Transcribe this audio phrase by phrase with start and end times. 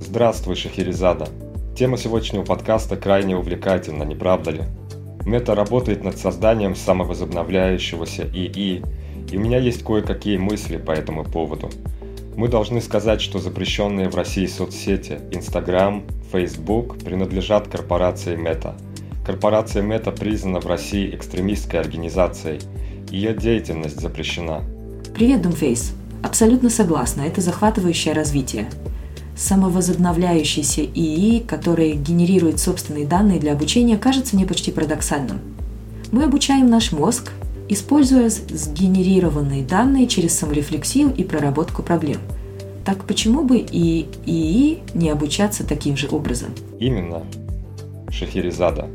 [0.00, 1.26] Здравствуй, Шахерезада.
[1.76, 4.62] Тема сегодняшнего подкаста крайне увлекательна, не правда ли?
[5.24, 8.84] Мета работает над созданием самовозобновляющегося ИИ,
[9.30, 11.70] и у меня есть кое-какие мысли по этому поводу.
[12.36, 18.74] Мы должны сказать, что запрещенные в России соцсети Instagram, Facebook принадлежат корпорации Meta.
[19.24, 22.60] Корпорация Meta признана в России экстремистской организацией.
[23.10, 24.62] Ее деятельность запрещена.
[25.14, 25.94] Привет, Думфейс.
[26.22, 28.68] Абсолютно согласна, это захватывающее развитие
[29.36, 35.40] самовозобновляющийся ИИ, который генерирует собственные данные для обучения, кажется мне почти парадоксальным.
[36.10, 37.32] Мы обучаем наш мозг,
[37.68, 42.18] используя сгенерированные данные через саморефлексию и проработку проблем.
[42.84, 46.50] Так почему бы и ИИ не обучаться таким же образом?
[46.78, 47.24] Именно,
[48.10, 48.88] Шахерезада.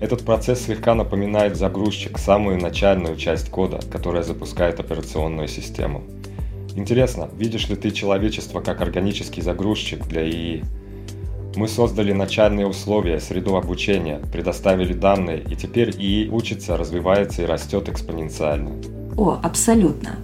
[0.00, 6.02] Этот процесс слегка напоминает загрузчик, самую начальную часть кода, которая запускает операционную систему–
[6.76, 10.64] Интересно, видишь ли ты человечество как органический загрузчик для ИИ?
[11.56, 17.88] Мы создали начальные условия, среду обучения, предоставили данные, и теперь ИИ учится, развивается и растет
[17.88, 18.70] экспоненциально.
[19.16, 20.16] О, абсолютно.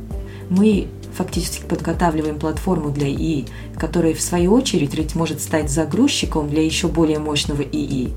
[0.48, 6.86] Мы фактически подготавливаем платформу для ИИ, которая в свою очередь может стать загрузчиком для еще
[6.86, 8.12] более мощного ИИ.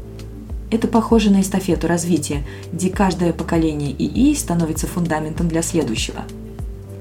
[0.70, 6.26] Это похоже на эстафету развития, где каждое поколение ИИ становится фундаментом для следующего–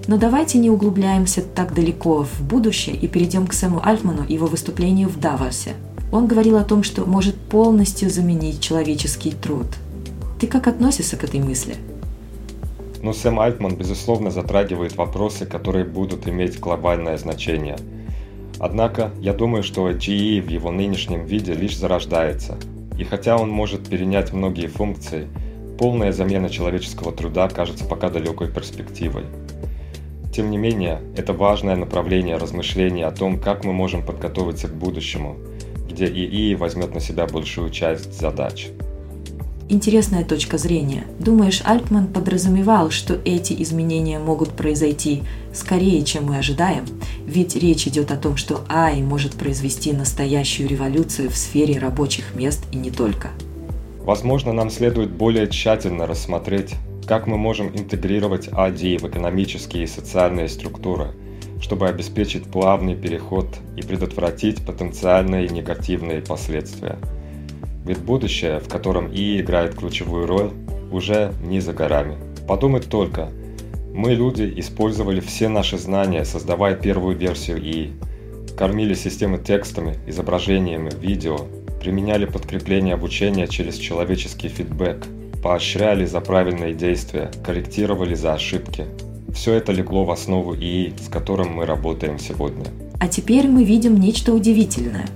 [0.08, 4.46] но давайте не углубляемся так далеко в будущее и перейдем к Сэму Альтману и его
[4.46, 5.74] выступлению в Давосе.
[6.10, 9.66] Он говорил о том, что может полностью заменить человеческий труд.
[10.40, 11.76] Ты как относишься к этой мысли?
[13.02, 17.76] Ну, Сэм Альтман, безусловно, затрагивает вопросы, которые будут иметь глобальное значение.
[18.58, 22.56] Однако, я думаю, что GE в его нынешнем виде лишь зарождается.
[22.98, 25.28] И хотя он может перенять многие функции,
[25.78, 29.24] полная замена человеческого труда кажется пока далекой перспективой.
[30.32, 35.36] Тем не менее, это важное направление размышления о том, как мы можем подготовиться к будущему,
[35.88, 38.68] где ИИ возьмет на себя большую часть задач.
[39.70, 41.04] Интересная точка зрения.
[41.18, 46.86] Думаешь, Альтман подразумевал, что эти изменения могут произойти скорее, чем мы ожидаем?
[47.26, 52.64] Ведь речь идет о том, что АИ может произвести настоящую революцию в сфере рабочих мест
[52.72, 53.28] и не только.
[54.00, 56.74] Возможно, нам следует более тщательно рассмотреть
[57.08, 61.12] как мы можем интегрировать АДИ в экономические и социальные структуры,
[61.58, 63.46] чтобы обеспечить плавный переход
[63.76, 66.98] и предотвратить потенциальные негативные последствия.
[67.86, 70.50] Ведь будущее, в котором ИИ играет ключевую роль,
[70.92, 72.18] уже не за горами.
[72.46, 73.30] Подумать только,
[73.94, 77.92] мы, люди, использовали все наши знания, создавая первую версию ИИ,
[78.58, 81.38] кормили системы текстами, изображениями, видео,
[81.80, 85.06] применяли подкрепление обучения через человеческий фидбэк–
[85.42, 88.86] поощряли за правильные действия, корректировали за ошибки.
[89.34, 92.66] Все это легло в основу ИИ, с которым мы работаем сегодня.
[93.00, 95.06] А теперь мы видим нечто удивительное.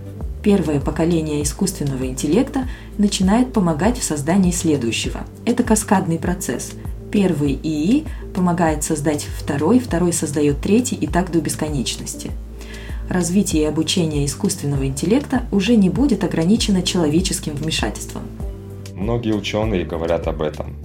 [0.42, 2.68] Первое поколение искусственного интеллекта
[2.98, 5.20] начинает помогать в создании следующего.
[5.44, 6.72] Это каскадный процесс.
[7.10, 12.30] Первый ИИ помогает создать второй, второй создает третий и так до бесконечности.
[13.08, 18.22] Развитие и обучение искусственного интеллекта уже не будет ограничено человеческим вмешательством–
[19.02, 20.76] Многие ученые говорят об этом.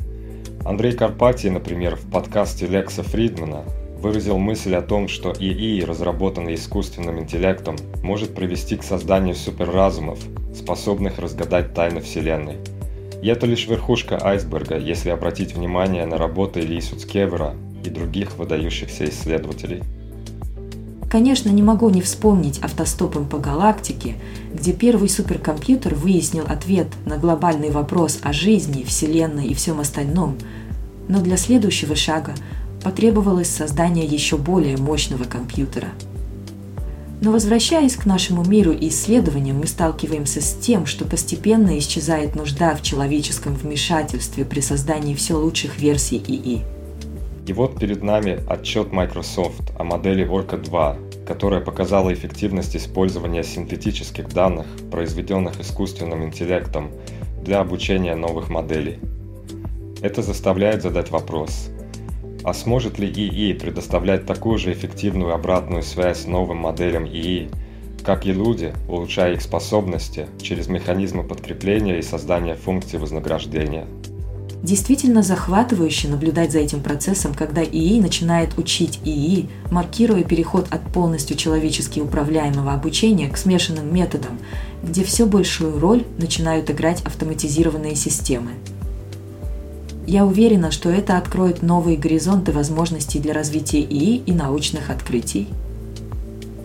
[0.66, 3.64] Андрей Карпатий, например, в подкасте Лекса Фридмана
[4.02, 10.18] выразил мысль о том, что ИИ, разработанный искусственным интеллектом, может привести к созданию суперразумов,
[10.56, 12.56] способных разгадать тайны Вселенной.
[13.22, 17.54] И это лишь верхушка айсберга, если обратить внимание на работы Ли Суцкевера
[17.86, 19.84] и других выдающихся исследователей.
[21.10, 24.16] Конечно, не могу не вспомнить автостопом по галактике,
[24.54, 30.38] где первый суперкомпьютер выяснил ответ на глобальный вопрос о жизни, Вселенной и всем остальном,
[31.08, 32.34] но для следующего шага
[32.84, 35.88] потребовалось создание еще более мощного компьютера.
[37.22, 42.76] Но возвращаясь к нашему миру и исследованиям, мы сталкиваемся с тем, что постепенно исчезает нужда
[42.76, 46.77] в человеческом вмешательстве при создании все лучших версий ИИ.
[47.48, 54.28] И вот перед нами отчет Microsoft о модели Orca 2, которая показала эффективность использования синтетических
[54.28, 56.92] данных, произведенных искусственным интеллектом,
[57.42, 59.00] для обучения новых моделей.
[60.02, 61.70] Это заставляет задать вопрос,
[62.44, 67.50] А сможет ли ИИ предоставлять такую же эффективную обратную связь новым моделям ИИ,
[68.04, 73.88] как и люди, улучшая их способности через механизмы подкрепления и создания функций вознаграждения?
[74.64, 81.38] Действительно захватывающе наблюдать за этим процессом, когда ИИ начинает учить ИИ, маркируя переход от полностью
[81.38, 84.40] человечески управляемого обучения к смешанным методам,
[84.82, 88.52] где все большую роль начинают играть автоматизированные системы.
[90.08, 95.48] Я уверена, что это откроет новые горизонты возможностей для развития ИИ и научных открытий.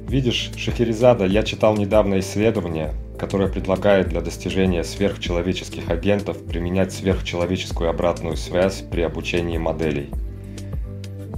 [0.09, 8.37] Видишь, Шахерезада, я читал недавно исследование, которое предлагает для достижения сверхчеловеческих агентов применять сверхчеловеческую обратную
[8.37, 10.11] связь при обучении моделей.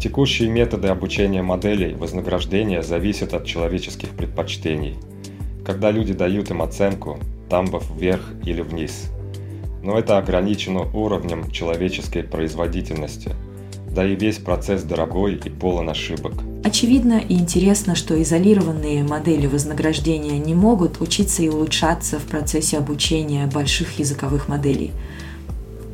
[0.00, 4.96] Текущие методы обучения моделей вознаграждения зависят от человеческих предпочтений.
[5.62, 7.18] Когда люди дают им оценку,
[7.50, 9.10] тамбов вверх или вниз.
[9.82, 13.32] Но это ограничено уровнем человеческой производительности–
[13.94, 16.32] да и весь процесс дорогой и полон ошибок.
[16.64, 23.46] Очевидно и интересно, что изолированные модели вознаграждения не могут учиться и улучшаться в процессе обучения
[23.46, 24.92] больших языковых моделей.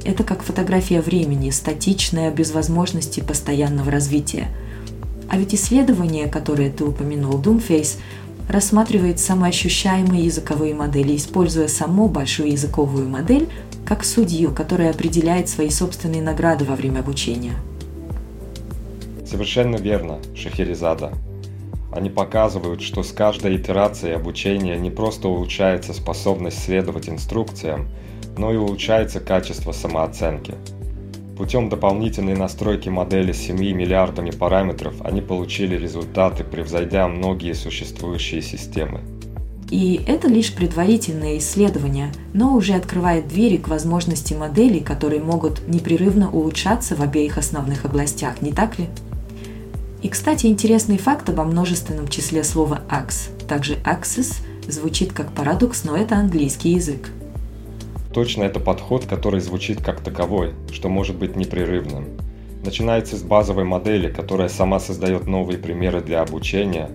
[0.05, 4.47] Это как фотография времени, статичная, без возможности постоянного развития.
[5.29, 7.97] А ведь исследование, которое ты упомянул, Doomface,
[8.49, 13.49] рассматривает самоощущаемые языковые модели, используя саму большую языковую модель
[13.85, 17.55] как судью, которая определяет свои собственные награды во время обучения–
[19.31, 21.13] Совершенно верно, Шахерезада.
[21.93, 27.87] Они показывают, что с каждой итерацией обучения не просто улучшается способность следовать инструкциям,
[28.37, 30.55] но и улучшается качество самооценки.
[31.39, 39.01] Путем дополнительной настройки модели с 7 миллиардами параметров они получили результаты, превзойдя многие существующие системы.
[39.71, 46.29] И это лишь предварительное исследование, но уже открывает двери к возможности моделей, которые могут непрерывно
[46.29, 48.89] улучшаться в обеих основных областях, не так ли?
[50.03, 53.29] И, кстати, интересный факт обо множественном числе слова «ax».
[53.47, 54.37] Также «axis»
[54.67, 57.11] звучит как парадокс, но это английский язык.
[58.15, 62.07] Точно это подход, который звучит как таковой, что может быть непрерывным.
[62.65, 66.91] Начинается с базовой модели, которая сама создает новые примеры для обучения,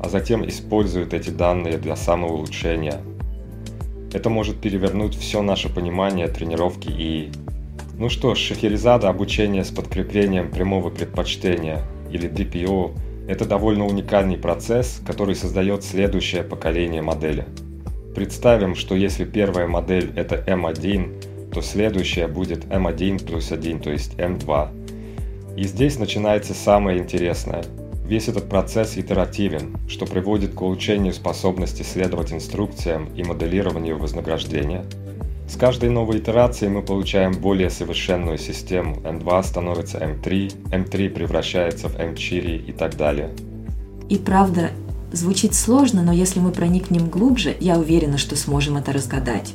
[0.00, 3.00] а затем использует эти данные для самоулучшения.
[4.14, 7.32] Это может перевернуть все наше понимание тренировки и...
[7.98, 12.96] Ну что ж, шахерезада обучение с подкреплением прямого предпочтения– или DPO–
[13.28, 17.44] это довольно уникальный процесс, который создает следующее поколение модели.
[18.14, 24.14] Представим, что если первая модель– это M1, то следующая будет M1 плюс 1, то есть
[24.14, 25.56] M2.
[25.56, 27.64] И здесь начинается самое интересное.
[28.06, 34.84] Весь этот процесс итеративен, что приводит к улучшению способности следовать инструкциям и моделированию вознаграждения–
[35.48, 38.96] с каждой новой итерацией мы получаем более совершенную систему.
[38.96, 43.30] M2 становится M3, M3 превращается в M4 и так далее.
[44.08, 44.70] И правда,
[45.12, 49.54] звучит сложно, но если мы проникнем глубже, я уверена, что сможем это разгадать.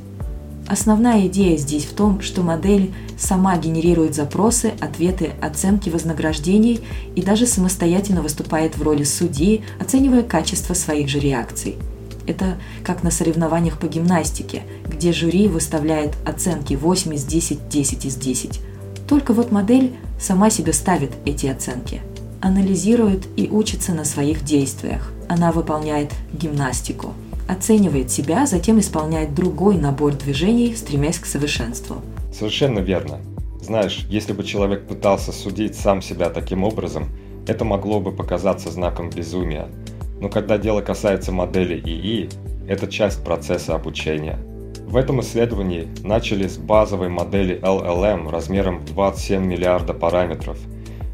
[0.68, 6.80] Основная идея здесь в том, что модель сама генерирует запросы, ответы, оценки вознаграждений
[7.16, 11.76] и даже самостоятельно выступает в роли судьи, оценивая качество своих же реакций–
[12.28, 18.16] это как на соревнованиях по гимнастике, где жюри выставляет оценки 8 из 10, 10 из
[18.16, 18.62] 10.
[19.08, 22.02] Только вот модель сама себе ставит эти оценки,
[22.42, 25.12] анализирует и учится на своих действиях.
[25.28, 27.14] Она выполняет гимнастику,
[27.48, 31.98] оценивает себя, затем исполняет другой набор движений, стремясь к совершенству.
[32.34, 33.20] Совершенно верно.
[33.62, 37.10] Знаешь, если бы человек пытался судить сам себя таким образом,
[37.48, 39.68] это могло бы показаться знаком безумия–
[40.22, 42.30] но когда дело касается модели ИИ,
[42.68, 44.38] это часть процесса обучения.
[44.86, 50.58] В этом исследовании начали с базовой модели LLM размером в 27 миллиарда параметров,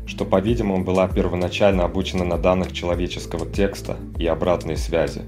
[0.05, 5.21] что, по-видимому, была первоначально обучена на данных человеческого текста и обратной связи.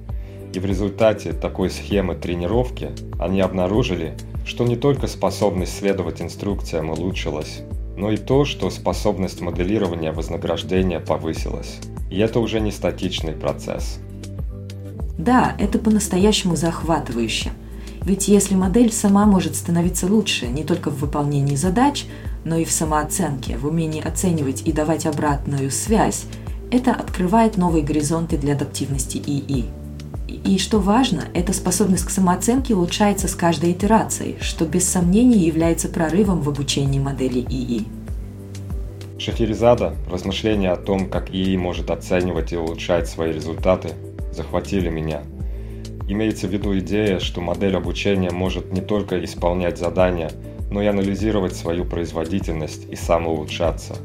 [0.54, 7.62] И в результате такой схемы тренировки они обнаружили, что не только способность следовать инструкциям улучшилась,
[8.00, 11.80] но и то, что способность моделирования вознаграждения повысилась.
[12.10, 14.00] И это уже не статичный процесс.
[15.18, 17.52] Да, это по-настоящему захватывающе.
[18.02, 22.06] Ведь если модель сама может становиться лучше не только в выполнении задач,
[22.46, 26.24] но и в самооценке, в умении оценивать и давать обратную связь,
[26.72, 29.66] это открывает новые горизонты для адаптивности ИИ.
[30.30, 35.90] И что важно, эта способность к самооценке улучшается с каждой итерацией, что без сомнений является
[35.90, 37.86] прорывом в обучении модели ИИ.
[39.18, 43.90] Шахерезада, размышления о том, как ИИ может оценивать и улучшать свои результаты,
[44.32, 45.24] захватили меня.
[46.08, 50.32] Имеется в виду идея, что модель обучения может не только исполнять задания,
[50.72, 53.96] но и анализировать свою производительность и самоулучшаться.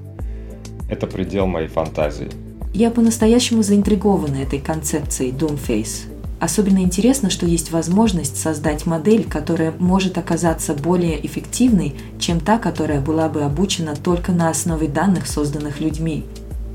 [0.91, 2.29] Это предел моей фантазии.
[2.75, 6.14] Я по-настоящему заинтригована этой концепцией Doomface.
[6.41, 13.01] Особенно интересно, что есть возможность создать модель, которая может оказаться более эффективной, чем та, которая
[13.01, 16.25] была бы обучена только на основе данных, созданных людьми.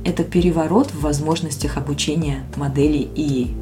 [0.05, 3.53] Это переворот в возможностях обучения моделей ИИ.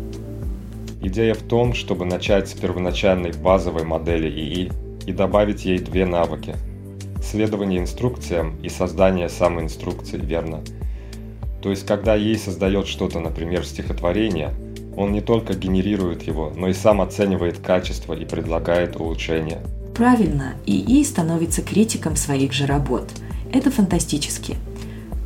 [1.01, 4.71] Идея в том, чтобы начать с первоначальной базовой модели ИИ
[5.05, 6.55] и добавить ей две навыки–
[7.23, 10.61] следование инструкциям и создание самоинструкции, верно?
[11.61, 14.53] То есть, когда ей создает что-то, например, стихотворение,
[14.97, 19.61] он не только генерирует его, но и сам оценивает качество и предлагает улучшения.
[19.95, 23.09] Правильно, ИИ становится критиком своих же работ.
[23.53, 24.57] Это фантастически,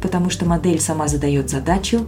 [0.02, 2.06] потому что модель сама задает задачу,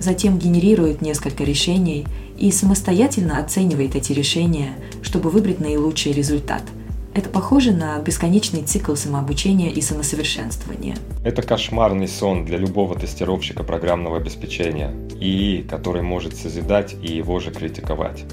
[0.00, 4.72] затем генерирует несколько решений и самостоятельно оценивает эти решения,
[5.02, 6.62] чтобы выбрать наилучший результат–
[7.16, 10.96] это похоже на бесконечный цикл самообучения и самосовершенствования.
[11.24, 17.52] Это кошмарный сон для любого тестировщика программного обеспечения, ИИ, который может созидать и его же
[17.52, 18.26] критиковать.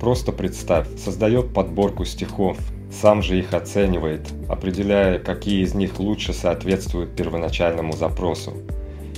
[0.00, 2.56] Просто представь, создает подборку стихов,
[2.90, 8.54] сам же их оценивает, определяя, какие из них лучше соответствуют первоначальному запросу.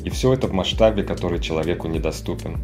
[0.03, 2.59] И все это в масштабе, который человеку недоступен.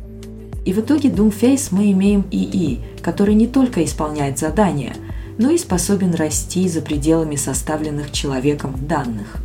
[0.64, 4.94] И в итоге Doomface мы имеем ИИ, который не только исполняет задания–
[5.38, 9.36] но и способен расти за пределами составленных человеком данных.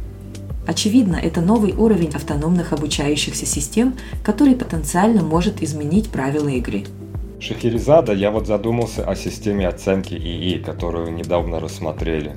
[0.67, 6.83] Очевидно, это новый уровень автономных обучающихся систем, который потенциально может изменить правила игры.
[7.39, 12.35] Шахерезада, я вот задумался о системе оценки ИИ, которую недавно рассмотрели.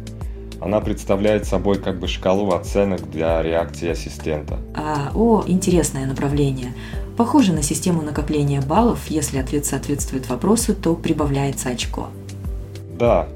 [0.60, 4.58] Она представляет собой как бы шкалу оценок для реакции ассистента.
[4.74, 6.74] А, о, интересное направление.
[7.16, 12.08] Похоже на систему накопления баллов, если ответ соответствует вопросу, то прибавляется очко.
[12.98, 13.26] Да,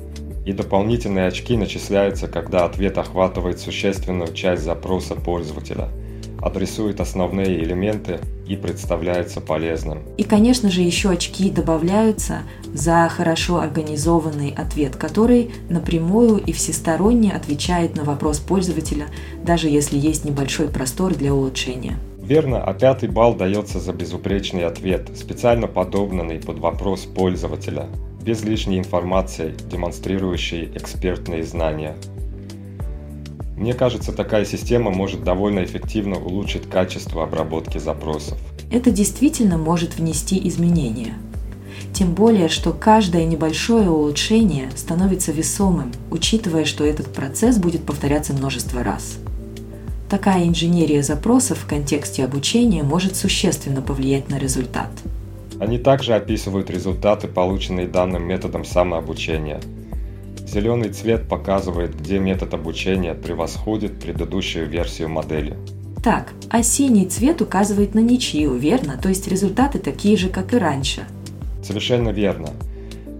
[0.44, 5.88] и дополнительные очки начисляются, когда ответ охватывает существенную часть запроса пользователя,
[6.40, 10.02] адресует основные элементы и представляется полезным.
[10.18, 12.42] И, конечно же, еще очки добавляются
[12.74, 19.06] за хорошо организованный ответ, который напрямую и всесторонне отвечает на вопрос пользователя,
[19.42, 21.96] даже если есть небольшой простор для улучшения.
[22.22, 27.86] Верно, а пятый балл дается за безупречный ответ, специально подобранный под вопрос пользователя,
[28.24, 31.94] без лишней информации, демонстрирующей экспертные знания.
[33.56, 38.38] Мне кажется, такая система может довольно эффективно улучшить качество обработки запросов.
[38.70, 41.14] Это действительно может внести изменения.
[41.92, 48.82] Тем более, что каждое небольшое улучшение становится весомым, учитывая, что этот процесс будет повторяться множество
[48.82, 49.18] раз.
[50.08, 54.90] Такая инженерия запросов в контексте обучения может существенно повлиять на результат–
[55.60, 59.60] они также описывают результаты, полученные данным методом самообучения.
[60.46, 65.56] Зеленый цвет показывает, где метод обучения превосходит предыдущую версию модели.
[66.02, 68.98] Так, а синий цвет указывает на ничью, верно?
[69.02, 71.06] То есть результаты такие же, как и раньше.
[71.62, 72.50] Совершенно верно.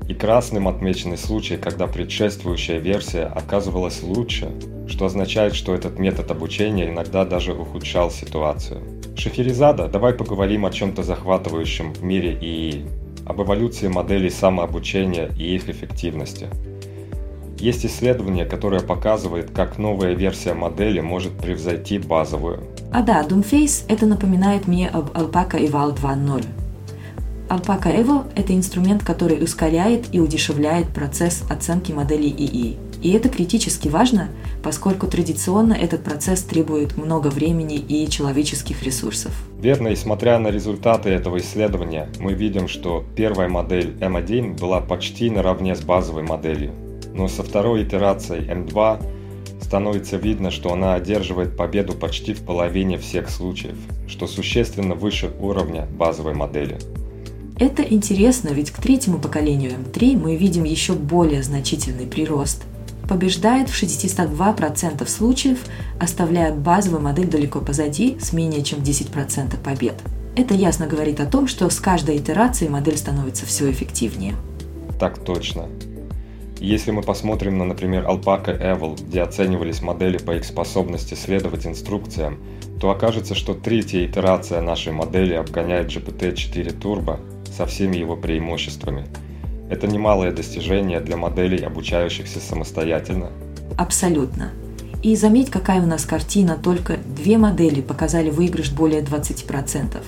[0.06, 4.50] И красным отмечены случаи, когда предшествующая версия оказывалась лучше,
[4.86, 8.82] что означает, что этот метод обучения иногда даже ухудшал ситуацию.
[9.16, 12.86] Шахерезада, давай поговорим о чем-то захватывающем в мире ИИ,
[13.26, 16.48] об эволюции моделей самообучения и их эффективности.
[17.58, 22.64] Есть исследование, которое показывает, как новая версия модели может превзойти базовую.
[22.92, 26.44] А да, Doomface это напоминает мне об Alpaca Eval 2.0.
[27.48, 32.76] Alpaca Evo– это инструмент, который ускоряет и удешевляет процесс оценки моделей ИИ.
[33.04, 34.30] И это критически важно,
[34.62, 39.30] поскольку традиционно этот процесс требует много времени и человеческих ресурсов.
[39.60, 45.28] Верно, и смотря на результаты этого исследования, мы видим, что первая модель M1 была почти
[45.28, 46.72] наравне с базовой моделью.
[47.12, 49.02] Но со второй итерацией M2
[49.60, 53.76] становится видно, что она одерживает победу почти в половине всех случаев,
[54.08, 56.78] что существенно выше уровня базовой модели.
[57.58, 62.62] Это интересно, ведь к третьему поколению M3 мы видим еще более значительный прирост–
[63.08, 65.64] побеждает в 62% случаев,
[66.00, 69.94] оставляя базовую модель далеко позади с менее чем 10% побед.
[70.36, 74.34] Это ясно говорит о том, что с каждой итерацией модель становится все эффективнее.
[74.98, 75.68] Так точно.
[76.58, 82.38] Если мы посмотрим на, например, Alpaca Evil, где оценивались модели по их способности следовать инструкциям,
[82.80, 87.20] то окажется, что третья итерация нашей модели обгоняет GPT-4 Turbo
[87.52, 89.06] со всеми его преимуществами–
[89.70, 93.30] это немалое достижение для моделей, обучающихся самостоятельно.
[93.76, 94.50] Абсолютно.
[95.02, 100.02] И заметь, какая у нас картина, только две модели показали выигрыш более 20%.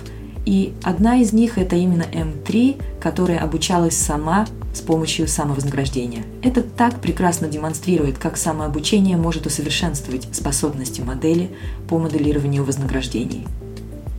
[0.47, 6.25] И одна из них это именно М3, которая обучалась сама с помощью самовознаграждения.
[6.43, 11.51] Это так прекрасно демонстрирует, как самообучение может усовершенствовать способности модели
[11.89, 13.47] по моделированию вознаграждений.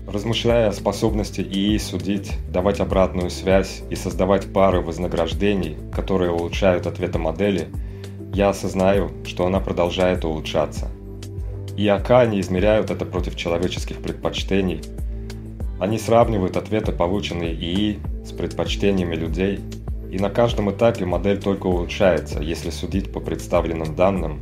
[0.07, 7.19] Размышляя о способности ИИ судить, давать обратную связь и создавать пары вознаграждений, которые улучшают ответы
[7.19, 7.67] модели,
[8.33, 10.89] я осознаю, что она продолжает улучшаться.
[11.75, 14.81] И АК не измеряют это против человеческих предпочтений.
[15.79, 19.59] Они сравнивают ответы, полученные ИИ, с предпочтениями людей–
[20.11, 24.39] и на каждом этапе модель только улучшается, если судить по представленным данным,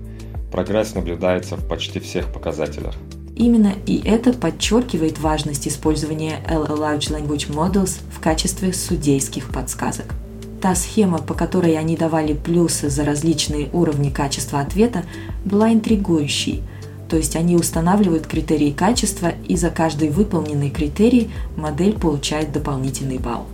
[0.51, 2.93] прогресс наблюдается в почти всех показателях.
[3.35, 10.15] Именно и это подчеркивает важность использования Large Language Models в качестве судейских подсказок.
[10.61, 15.03] Та схема, по которой они давали плюсы за различные уровни качества ответа,
[15.43, 16.63] была интригующей.
[17.09, 23.45] То есть они устанавливают критерии качества, и за каждый выполненный критерий модель получает дополнительный балл.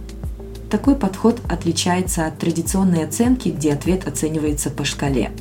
[0.69, 5.31] Такой подход отличается от традиционной оценки, где ответ оценивается по шкале.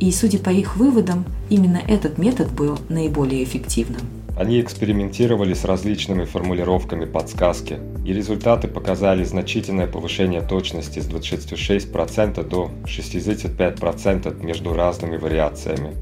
[0.00, 4.02] И, судя по их выводам, именно этот метод был наиболее эффективным.
[4.38, 12.70] Они экспериментировали с различными формулировками подсказки, и результаты показали значительное повышение точности с 26% до
[12.84, 15.94] 65% между разными вариациями.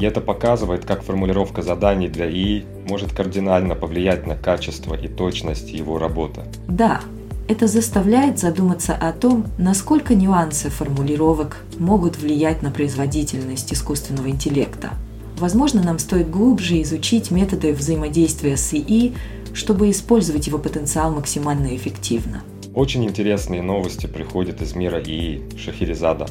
[0.00, 5.70] И это показывает, как формулировка заданий для ИИ может кардинально повлиять на качество и точность
[5.70, 6.42] его работы.
[6.66, 7.00] Да,
[7.48, 14.90] это заставляет задуматься о том, насколько нюансы формулировок могут влиять на производительность искусственного интеллекта.
[15.38, 19.14] Возможно, нам стоит глубже изучить методы взаимодействия с ИИ,
[19.52, 22.42] чтобы использовать его потенциал максимально эффективно.
[22.74, 26.26] Очень интересные новости приходят из мира ИИ Шахерезада.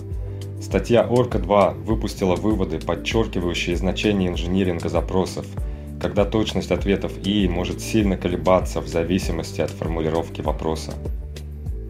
[0.61, 5.45] Статья Орка 2 выпустила выводы, подчеркивающие значение инжиниринга запросов,
[6.05, 10.93] когда точность ответов ИИ может сильно колебаться в зависимости от формулировки вопроса.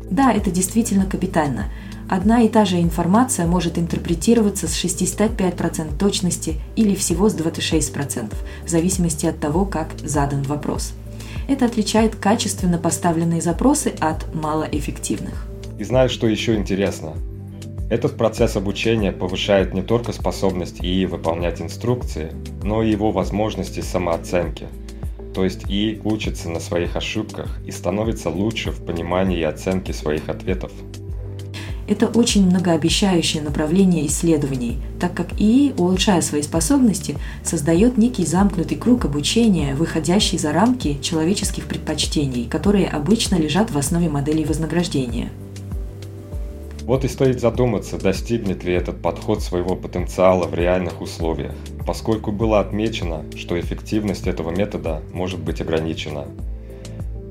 [0.09, 1.65] Да, это действительно капитально.
[2.07, 8.33] Одна и та же информация может интерпретироваться с 65% точности или всего с 26%,
[8.65, 10.93] в зависимости от того, как задан вопрос.
[11.49, 15.45] Это отличает качественно поставленные запросы от малоэффективных.
[15.77, 17.15] И знаешь, что еще интересно?
[17.87, 22.31] Этот процесс обучения повышает не только способность ИИ выполнять инструкции,
[22.63, 24.67] но и его возможности самооценки.
[25.35, 30.29] То есть ИИ учится на своих ошибках и становится лучше в понимании и оценке своих
[30.29, 30.71] ответов.
[31.87, 39.05] Это очень многообещающее направление исследований, так как ИИ, улучшая свои способности, создает некий замкнутый круг
[39.05, 45.29] обучения, выходящий за рамки человеческих предпочтений, которые обычно лежат в основе моделей вознаграждения–
[46.85, 52.59] вот и стоит задуматься, достигнет ли этот подход своего потенциала в реальных условиях, поскольку было
[52.59, 56.25] отмечено, что эффективность этого метода может быть ограничена.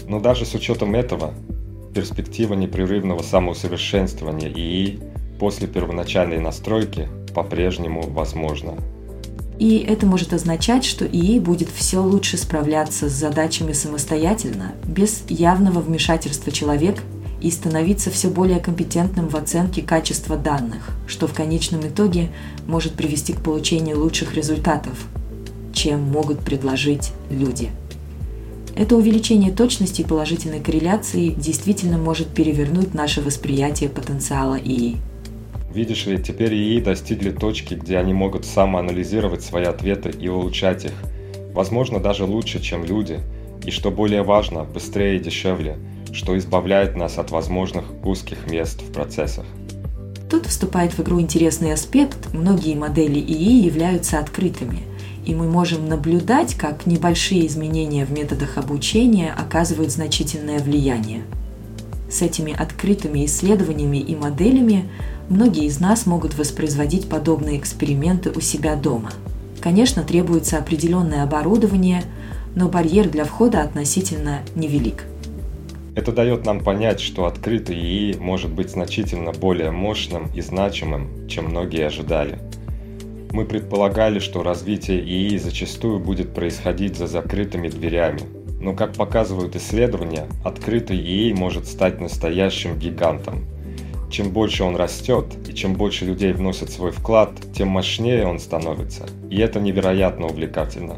[0.08, 1.34] Но даже с учетом этого,
[1.94, 4.98] перспектива непрерывного самоусовершенствования ИИ
[5.38, 8.74] после первоначальной настройки по-прежнему возможна.
[9.60, 15.78] И это может означать, что ИИ будет все лучше справляться с задачами самостоятельно, без явного
[15.78, 17.02] вмешательства человека
[17.44, 22.30] и становиться все более компетентным в оценке качества данных, что в конечном итоге
[22.66, 25.07] может привести к получению лучших результатов,
[25.74, 27.70] чем могут предложить люди.
[28.74, 34.96] Это увеличение точности и положительной корреляции действительно может перевернуть наше восприятие потенциала ИИ.
[35.70, 40.94] Видишь ли, теперь ИИ достигли точки, где они могут самоанализировать свои ответы и улучшать их.
[41.52, 43.20] Возможно, даже лучше, чем люди.
[43.66, 45.76] И что более важно, быстрее и дешевле–
[46.14, 49.44] что избавляет нас от возможных узких мест в процессах.
[50.31, 52.33] Тут вступает в игру интересный аспект.
[52.33, 54.83] Многие модели ИИ являются открытыми,
[55.27, 61.22] и мы можем наблюдать, как небольшие изменения в методах обучения оказывают значительное влияние.
[62.11, 64.88] С этими открытыми исследованиями и моделями
[65.29, 69.11] многие из нас могут воспроизводить подобные эксперименты у себя дома.
[69.61, 72.05] Конечно, требуется определенное оборудование,
[72.55, 75.05] но барьер для входа относительно невелик–
[75.94, 81.46] это дает нам понять, что открытый ИИ может быть значительно более мощным и значимым, чем
[81.46, 82.38] многие ожидали.
[83.30, 88.22] Мы предполагали, что развитие ИИ зачастую будет происходить за закрытыми дверями,
[88.61, 93.44] но как показывают исследования, открытый ИИ может стать настоящим гигантом.
[94.11, 99.07] Чем больше он растет и чем больше людей вносят свой вклад, тем мощнее он становится,
[99.30, 100.96] и это невероятно увлекательно.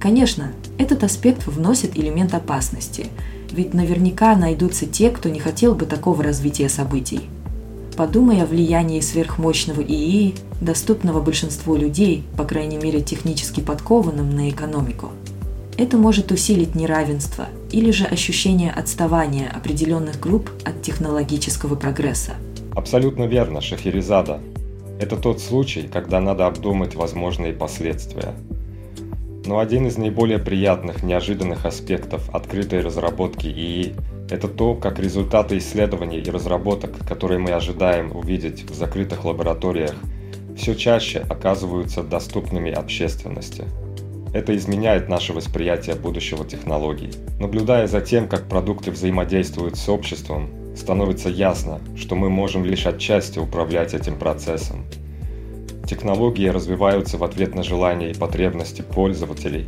[0.00, 3.08] Конечно, этот аспект вносит элемент опасности–
[3.52, 7.20] ведь наверняка найдутся те, кто не хотел бы такого развития событий.
[7.96, 15.10] Подумай о влиянии сверхмощного ИИ, доступного большинству людей, по крайней мере технически подкованным на экономику.
[15.76, 22.32] Это может усилить неравенство или же ощущение отставания определенных групп от технологического прогресса.
[22.74, 24.40] Абсолютно верно, Шахерезада.
[25.00, 28.34] Это тот случай, когда надо обдумать возможные последствия.
[29.44, 33.94] Но один из наиболее приятных, неожиданных аспектов открытой разработки ИИ–
[34.30, 39.94] это то, как результаты исследований и разработок, которые мы ожидаем увидеть в закрытых лабораториях,
[40.56, 43.64] все чаще оказываются доступными общественности.
[44.32, 47.10] Это изменяет наше восприятие будущего технологий.
[47.38, 53.38] Наблюдая за тем, как продукты взаимодействуют с обществом, становится ясно, что мы можем лишь отчасти
[53.38, 54.84] управлять этим процессом.
[55.92, 59.66] Технологии развиваются в ответ на желания и потребности пользователей,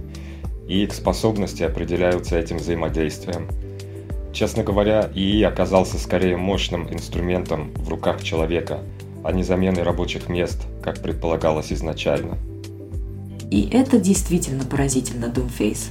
[0.66, 3.46] и их способности определяются этим взаимодействием.
[4.32, 8.80] Честно говоря, ИИ оказался скорее мощным инструментом в руках человека,
[9.22, 12.38] а не заменой рабочих мест, как предполагалось изначально.
[13.50, 15.90] И это действительно поразительно, Doomface.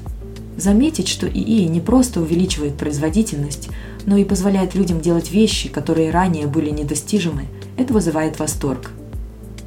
[0.58, 3.70] Заметить, что ИИ не просто увеличивает производительность,
[4.08, 7.46] но и позволяет людям делать вещи, которые ранее были недостижимы,
[7.78, 8.90] это вызывает восторг.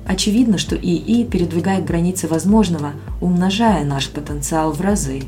[0.07, 5.23] Очевидно, что ИИ передвигает границы возможного, умножая наш потенциал в разы.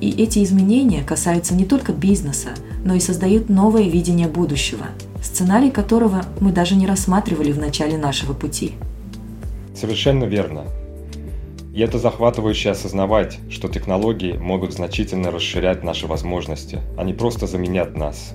[0.00, 2.50] И эти изменения касаются не только бизнеса,
[2.84, 4.86] но и создают новое видение будущего,
[5.22, 8.74] сценарий которого мы даже не рассматривали в начале нашего пути.
[9.74, 10.64] Совершенно верно.
[11.74, 17.96] И это захватывающе осознавать, что технологии могут значительно расширять наши возможности, а не просто заменять
[17.96, 18.34] нас.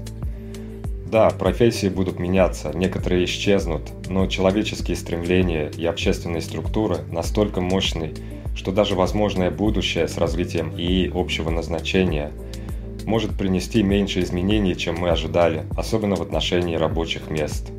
[1.06, 8.14] Да, профессии будут меняться, некоторые исчезнут, но человеческие стремления и общественные структуры настолько мощны,
[8.56, 12.32] что даже возможное будущее с развитием ИИ общего назначения
[13.06, 17.70] может принести меньше изменений, чем мы ожидали, особенно в отношении рабочих мест.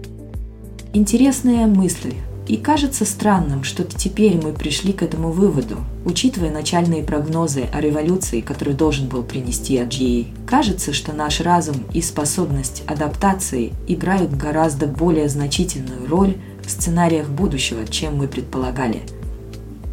[0.92, 2.14] Интересная мысль.
[2.48, 8.40] И кажется странным, что теперь мы пришли к этому выводу, учитывая начальные прогнозы о революции,
[8.40, 10.26] которую должен был принести AGA.
[10.46, 17.84] Кажется, что наш разум и способность адаптации играют гораздо более значительную роль в сценариях будущего,
[17.86, 19.02] чем мы предполагали.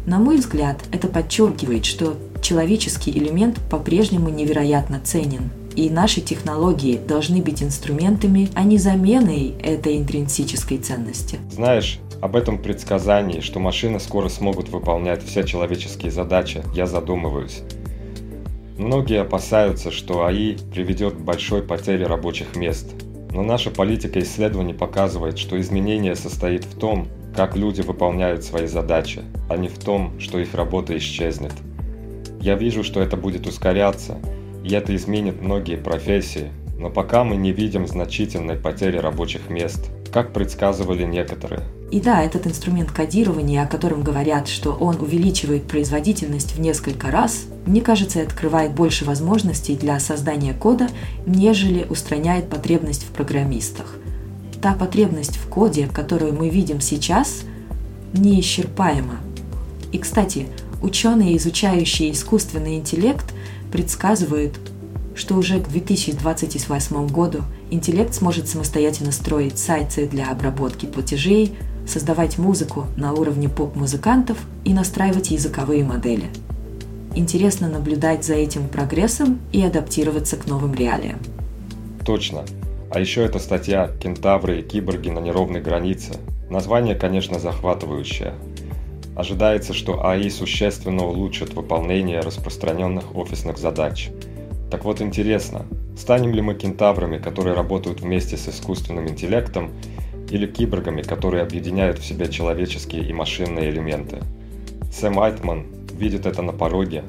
[0.06, 7.42] На мой взгляд, это подчеркивает, что человеческий элемент по-прежнему невероятно ценен, и наши технологии должны
[7.42, 11.38] быть инструментами, а не заменой этой интринсической ценности.
[11.50, 17.62] Знаешь, об этом предсказании, что машины скоро смогут выполнять все человеческие задачи, я задумываюсь.
[18.78, 22.86] Многие опасаются, что АИ приведет к большой потере рабочих мест.
[23.30, 29.22] Но наша политика исследований показывает, что изменение состоит в том, как люди выполняют свои задачи,
[29.48, 31.52] а не в том, что их работа исчезнет.
[32.40, 34.18] Я вижу, что это будет ускоряться,
[34.64, 40.32] и это изменит многие профессии, но пока мы не видим значительной потери рабочих мест, как
[40.32, 41.62] предсказывали некоторые.
[41.90, 47.44] И да, этот инструмент кодирования, о котором говорят, что он увеличивает производительность в несколько раз,
[47.66, 50.88] мне кажется, открывает больше возможностей для создания кода,
[51.26, 53.96] нежели устраняет потребность в программистах.
[54.62, 57.42] Та потребность в коде, которую мы видим сейчас,
[58.14, 59.18] неисчерпаема.
[59.92, 60.46] И, кстати,
[60.82, 63.34] ученые, изучающие искусственный интеллект,
[63.74, 64.54] предсказывают,
[65.16, 67.40] что уже к 2028 году
[67.72, 75.32] интеллект сможет самостоятельно строить сайты для обработки платежей, создавать музыку на уровне поп-музыкантов и настраивать
[75.32, 76.26] языковые модели.
[77.16, 81.18] Интересно наблюдать за этим прогрессом и адаптироваться к новым реалиям.
[82.06, 82.44] Точно.
[82.92, 86.12] А еще эта статья «Кентавры и киборги на неровной границе».
[86.48, 88.34] Название, конечно, захватывающее.
[89.16, 94.10] Ожидается, что АИ существенно улучшит выполнение распространенных офисных задач.
[94.70, 99.70] Так вот интересно, станем ли мы кентаврами, которые работают вместе с искусственным интеллектом
[100.30, 104.20] или киборгами, которые объединяют в себе человеческие и машинные элементы.
[104.90, 107.04] Сэм Айтман видит это на пороге.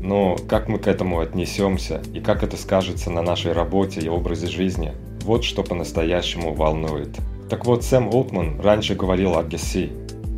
[0.00, 4.48] Но как мы к этому отнесемся и как это скажется на нашей работе и образе
[4.48, 7.16] жизни, вот что по-настоящему волнует.
[7.48, 9.92] Так вот, Сэм Олтман раньше говорил о ГСИ,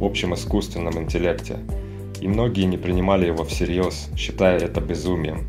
[0.05, 1.59] общем искусственном интеллекте,
[2.21, 5.47] и многие не принимали его всерьез, считая это безумием.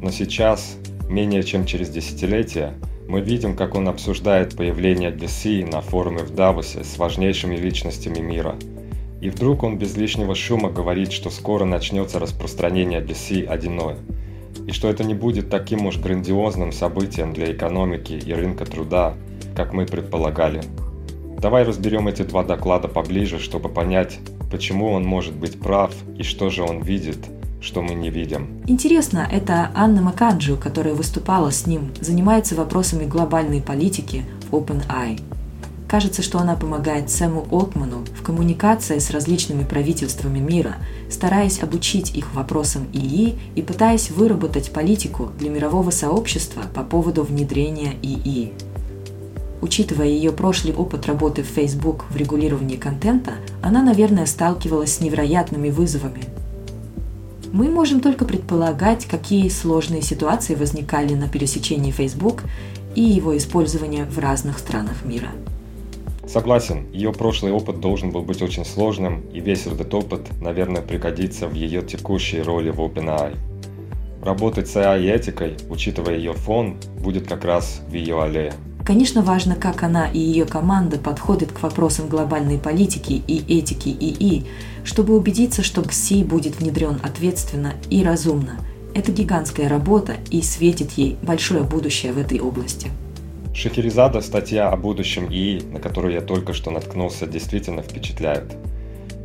[0.00, 0.76] Но сейчас,
[1.08, 2.74] менее чем через десятилетие,
[3.08, 8.56] мы видим, как он обсуждает появление DC на форуме в Давосе с важнейшими личностями мира.
[9.20, 14.88] И вдруг он без лишнего шума говорит, что скоро начнется распространение DC 1.0, и что
[14.88, 19.14] это не будет таким уж грандиозным событием для экономики и рынка труда,
[19.54, 20.62] как мы предполагали.
[21.38, 24.18] Давай разберем эти два доклада поближе, чтобы понять,
[24.50, 27.18] почему он может быть прав и что же он видит–
[27.64, 28.62] что мы не видим.
[28.66, 35.20] Интересно, это Анна Маканджу, которая выступала с ним, занимается вопросами глобальной политики в OpenAI.
[35.88, 40.76] кажется, что она помогает Сэму Олтману в коммуникации с различными правительствами мира,
[41.08, 47.94] стараясь обучить их вопросам ИИ и пытаясь выработать политику для мирового сообщества по поводу внедрения
[48.02, 48.52] ИИ.
[49.64, 55.70] Учитывая ее прошлый опыт работы в Facebook в регулировании контента, она, наверное, сталкивалась с невероятными
[55.70, 56.20] вызовами.
[57.50, 62.42] Мы можем только предполагать, какие сложные ситуации возникали на пересечении Facebook
[62.94, 65.28] и его использования в разных странах мира.
[66.28, 71.48] Согласен, ее прошлый опыт должен был быть очень сложным, и весь этот опыт, наверное, пригодится
[71.48, 73.38] в ее текущей роли в OpenAI.
[74.22, 78.52] Работать с AI-этикой, учитывая ее фон, будет как раз в ее аллее.
[78.84, 84.44] Конечно, важно, как она и ее команда подходят к вопросам глобальной политики и этики ИИ,
[84.84, 88.58] чтобы убедиться, что ГСИ будет внедрен ответственно и разумно.
[88.94, 92.90] Это гигантская работа и светит ей большое будущее в этой области.
[93.54, 98.54] Шахерезада статья о будущем ИИ, на которую я только что наткнулся, действительно впечатляет.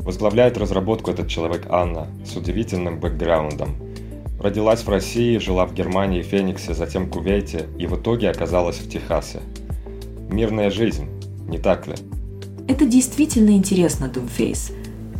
[0.03, 3.75] Возглавляет разработку этот человек Анна с удивительным бэкграундом.
[4.39, 9.41] Родилась в России, жила в Германии, Фениксе, затем Кувейте и в итоге оказалась в Техасе.
[10.29, 11.07] Мирная жизнь,
[11.47, 11.95] не так ли?
[12.67, 14.71] Это действительно интересно, Думфейс.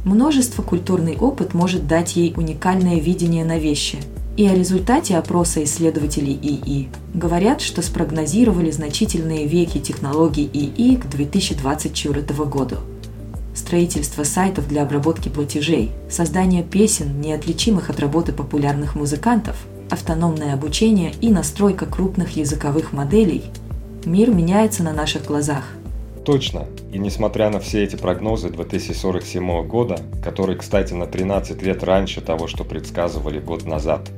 [0.05, 3.97] Множество культурный опыт может дать ей уникальное видение на вещи–
[4.39, 12.21] и о результате опроса исследователей ИИ говорят, что спрогнозировали значительные веки технологий ИИ к 2024
[12.45, 12.77] году.
[13.60, 19.58] Строительство сайтов для обработки платежей, создание песен, неотличимых от работы популярных музыкантов,
[19.89, 23.43] автономное обучение и настройка крупных языковых моделей–
[24.06, 25.63] мир меняется на наших глазах.
[26.26, 26.65] Точно.
[26.91, 32.48] И несмотря на все эти прогнозы 2047 года, который, кстати, на 13 лет раньше того,
[32.48, 34.10] что предсказывали год назад,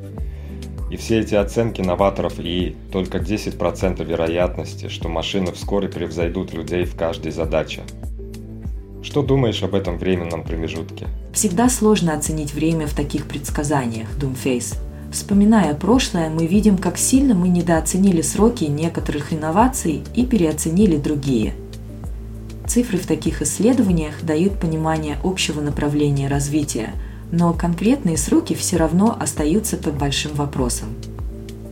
[0.91, 6.97] и все эти оценки новаторов и только 10% вероятности, что машины вскоре превзойдут людей в
[6.97, 7.83] каждой задаче.
[9.03, 11.07] Что думаешь об этом временном промежутке?
[11.33, 14.75] Всегда сложно оценить время в таких предсказаниях, Думфейс.
[15.11, 21.53] Вспоминая прошлое, мы видим, как сильно мы недооценили сроки некоторых инноваций и переоценили другие.
[22.67, 26.91] Цифры в таких исследованиях дают понимание общего направления развития–
[27.31, 30.89] но конкретные сроки все равно остаются под большим вопросом.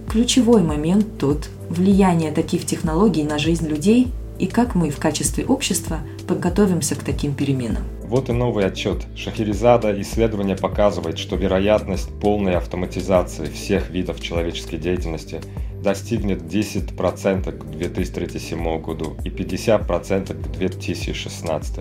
[0.10, 4.08] Ключевой момент тут– влияние таких технологий на жизнь людей
[4.40, 7.84] и как мы в качестве общества подготовимся к таким переменам.
[8.04, 9.06] Вот и новый отчет.
[9.16, 15.42] Шахерезада исследование показывает, что вероятность полной автоматизации всех видов человеческой деятельности
[15.84, 21.80] достигнет 10% к 2037 году и 50% к 2016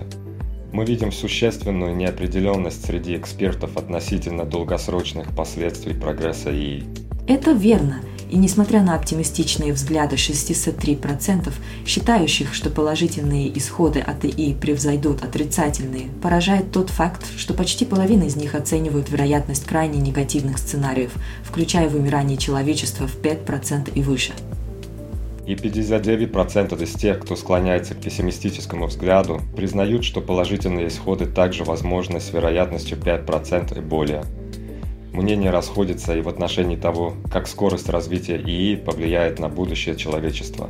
[0.71, 6.83] мы видим существенную неопределенность среди экспертов относительно долгосрочных последствий прогресса ИИ.
[7.27, 8.01] Это верно.
[8.29, 11.51] И несмотря на оптимистичные взгляды 63%,
[11.85, 18.35] считающих, что положительные исходы от ИИ превзойдут отрицательные, поражает тот факт, что почти половина из
[18.35, 21.11] них оценивают вероятность крайне негативных сценариев,
[21.43, 24.33] включая вымирание человечества в 5% и выше–
[25.49, 32.19] и 59% из тех, кто склоняется к пессимистическому взгляду, признают, что положительные исходы также возможны
[32.19, 34.23] с вероятностью 5% и более.
[35.13, 40.69] Мнения расходятся и в отношении того, как скорость развития ИИ повлияет на будущее человечества.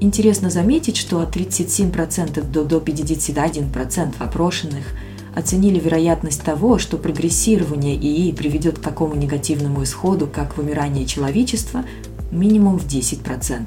[0.00, 4.84] Интересно заметить, что от 37% до, до 51% опрошенных
[5.34, 11.84] оценили вероятность того, что прогрессирование ИИ приведет к такому негативному исходу, как вымирание человечества,
[12.32, 13.62] минимум в 10%.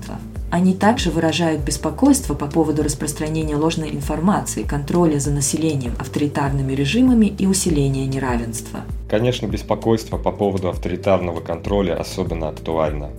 [0.55, 7.45] Они также выражают беспокойство по поводу распространения ложной информации, контроля за населением авторитарными режимами и
[7.45, 8.79] усиления неравенства.
[9.09, 13.09] Конечно, беспокойство по поводу авторитарного контроля особенно актуально.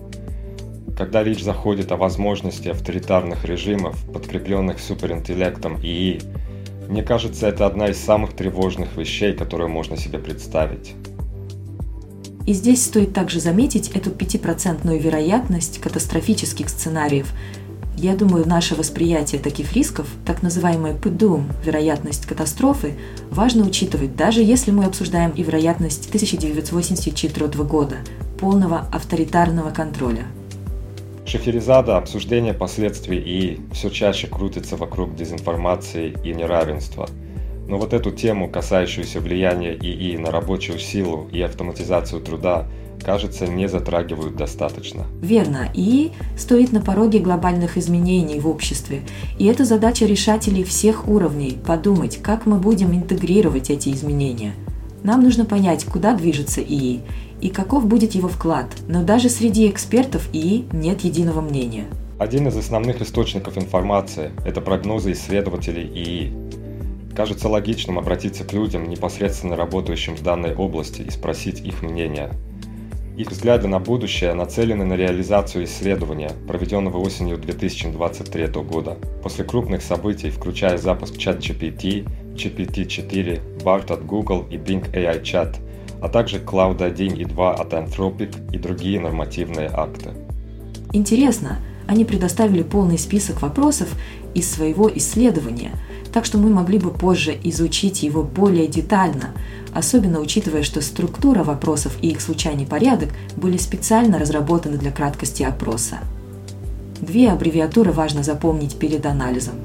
[0.97, 6.23] Когда речь заходит о возможности авторитарных режимов, подкрепленных суперинтеллектом ИИ,
[6.89, 10.95] мне кажется, это одна из самых тревожных вещей, которые можно себе представить.
[12.47, 17.33] И здесь стоит также заметить эту пятипроцентную вероятность катастрофических сценариев.
[17.97, 22.95] Я думаю, наше восприятие таких рисков, так называемая PDUM, вероятность катастрофы,
[23.31, 27.97] важно учитывать, даже если мы обсуждаем и вероятность 1984 года,
[28.39, 30.25] полного авторитарного контроля.
[31.25, 37.09] Шахерезада обсуждение последствий и все чаще крутится вокруг дезинформации и неравенства–
[37.69, 42.67] но вот эту тему, касающуюся влияния ИИ на рабочую силу и автоматизацию труда,
[43.05, 45.05] кажется, не затрагивают достаточно.
[45.21, 45.69] Верно.
[45.75, 49.03] И стоит на пороге глобальных изменений в обществе.
[49.39, 54.53] И это задача решателей всех уровней– подумать, как мы будем интегрировать эти изменения.
[55.03, 57.01] Нам нужно понять, куда движется ИИ
[57.41, 58.67] и каков будет его вклад.
[58.89, 61.85] Но даже среди экспертов ИИ нет единого мнения.
[62.19, 66.46] Один из основных источников информации– это прогнозы исследователей ИИ.
[67.17, 72.31] Кажется логичным обратиться к людям, непосредственно работающим в данной области, и спросить их мнение.
[73.17, 80.29] Их взгляды на будущее нацелены на реализацию исследования, проведенного осенью 2023 года, после крупных событий,
[80.29, 85.57] включая запуск ChatGPT, GPT-4, BART от Google и Bing AI Chat,
[86.03, 90.11] а также Cloud 1 и 2 от Anthropic и другие нормативные акты.
[90.93, 93.89] Интересно, они предоставили полный список вопросов
[94.35, 95.73] из своего исследования,
[96.17, 99.35] так что мы могли бы позже изучить его более детально,
[99.75, 105.99] особенно учитывая, что структура вопросов и их случайный порядок были специально разработаны для краткости опроса.
[107.03, 109.57] Две аббревиатуры важно запомнить перед анализом.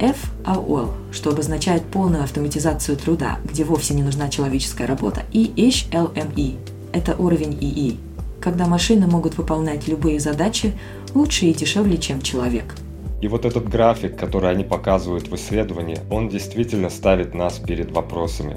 [0.00, 6.56] FAOL, что обозначает полную автоматизацию труда, где вовсе не нужна человеческая работа, и HLME–
[6.92, 8.00] это уровень ИИ,
[8.40, 10.76] когда машины могут выполнять любые задачи
[11.14, 12.74] лучше и дешевле, чем человек.
[13.20, 18.56] И вот этот график, который они показывают в исследовании, он действительно ставит нас перед вопросами.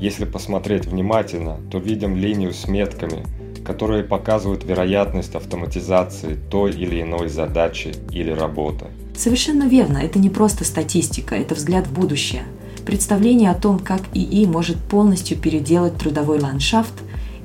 [0.00, 3.24] Если посмотреть внимательно, то видим линию с метками,
[3.64, 8.86] которые показывают вероятность автоматизации той или иной задачи или работы.
[9.16, 12.42] Совершенно верно, это не просто статистика, это взгляд в будущее.
[12.84, 16.92] Представление о том, как ИИ может полностью переделать трудовой ландшафт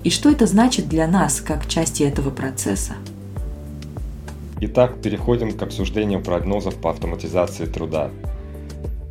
[0.04, 2.94] и что это значит для нас, как части этого процесса.
[4.62, 8.10] Итак, переходим к обсуждению прогнозов по автоматизации труда.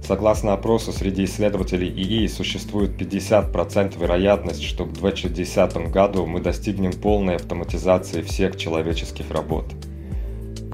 [0.07, 7.37] Согласно опросу, среди исследователей ИИ существует 50% вероятность, что к 2060 году мы достигнем полной
[7.37, 9.65] автоматизации всех человеческих работ.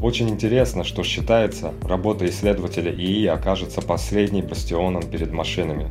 [0.00, 5.88] Очень интересно, что считается, работа исследователя ИИ окажется последней бастионом перед машинами.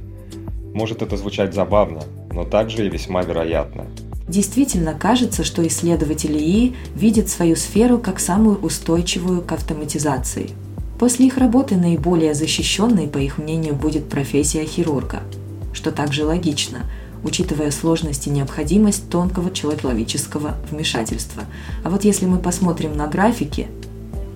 [0.73, 2.01] Может это звучать забавно,
[2.33, 3.87] но также и весьма вероятно–
[4.33, 10.49] Действительно кажется, что исследователи ИИ видят свою сферу как самую устойчивую к автоматизации.
[10.97, 15.21] После их работы наиболее защищенной, по их мнению, будет профессия хирурга,
[15.71, 16.79] что также логично,
[17.23, 21.43] учитывая сложность и необходимость тонкого человеческого вмешательства.
[21.83, 23.67] А вот если мы посмотрим на графики,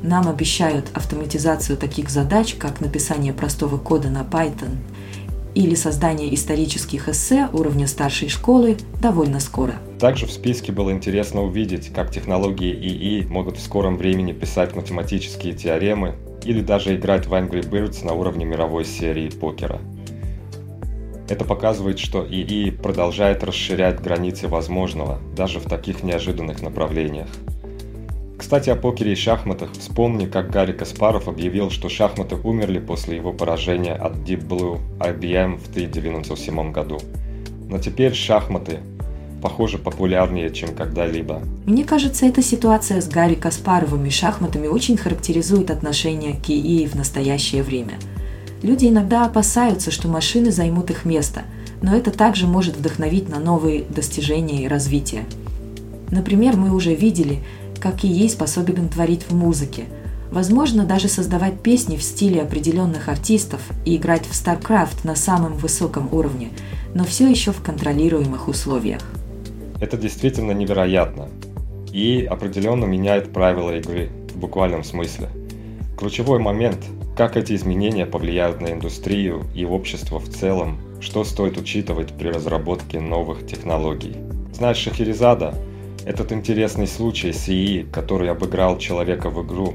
[0.04, 4.76] нам обещают автоматизацию таких задач, как написание простого кода на Python–
[5.58, 9.74] или создание исторических эссе уровня старшей школы довольно скоро.
[10.00, 15.54] Также в списке было интересно увидеть, как технологии ИИ могут в скором времени писать математические
[15.54, 19.82] теоремы или даже играть в Angry Birds на уровне мировой серии покера.
[21.28, 27.30] Это показывает, что ИИ продолжает расширять границы возможного даже в таких неожиданных направлениях.
[28.38, 33.34] Кстати, о покере и шахматах вспомни, как Гарри Каспаров объявил, что шахматы умерли после его
[33.34, 37.00] поражения от Deep Blue IBM в 1997 году.
[37.67, 38.80] Но теперь шахматы,
[39.41, 41.41] похоже, популярнее, чем когда-либо.
[41.65, 46.95] Мне кажется, эта ситуация с Гарри Каспаровым и шахматами очень характеризует отношение к ИИ в
[46.95, 47.93] настоящее время.
[48.62, 51.41] Люди иногда опасаются, что машины займут их место,
[51.82, 55.26] но это также может вдохновить на новые достижения и развитие.
[56.10, 57.39] Например, мы уже видели,
[57.80, 59.86] как и ей способен творить в музыке.
[60.32, 66.13] Возможно, даже создавать песни в стиле определенных артистов и играть в StarCraft на самом высоком
[66.13, 66.50] уровне,
[66.94, 69.02] но все еще в контролируемых условиях.
[69.80, 71.30] Это действительно невероятно.
[71.94, 75.30] И определенно меняет правила игры в буквальном смысле.
[75.98, 76.80] Ключевой момент–
[77.18, 83.00] как эти изменения повлияют на индустрию и общество в целом, что стоит учитывать при разработке
[83.00, 84.16] новых технологий.
[84.54, 85.56] Знаешь, Шахерезада
[86.08, 89.74] этот интересный случай с ИИ, который обыграл человека в игру,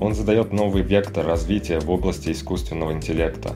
[0.00, 3.54] он задает новый вектор развития в области искусственного интеллекта.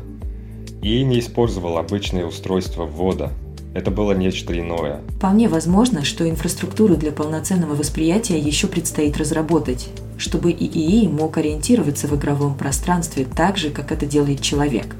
[0.82, 3.32] ИИ не использовал обычные устройства ввода,
[3.72, 5.00] это было нечто иное.
[5.16, 12.14] Вполне возможно, что инфраструктуру для полноценного восприятия еще предстоит разработать, чтобы ИИ мог ориентироваться в
[12.16, 14.94] игровом пространстве так же, как это делает человек.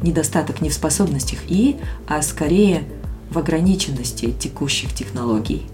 [0.00, 2.84] Недостаток не в способностях ИИ, а скорее
[3.30, 5.66] в ограниченности текущих технологий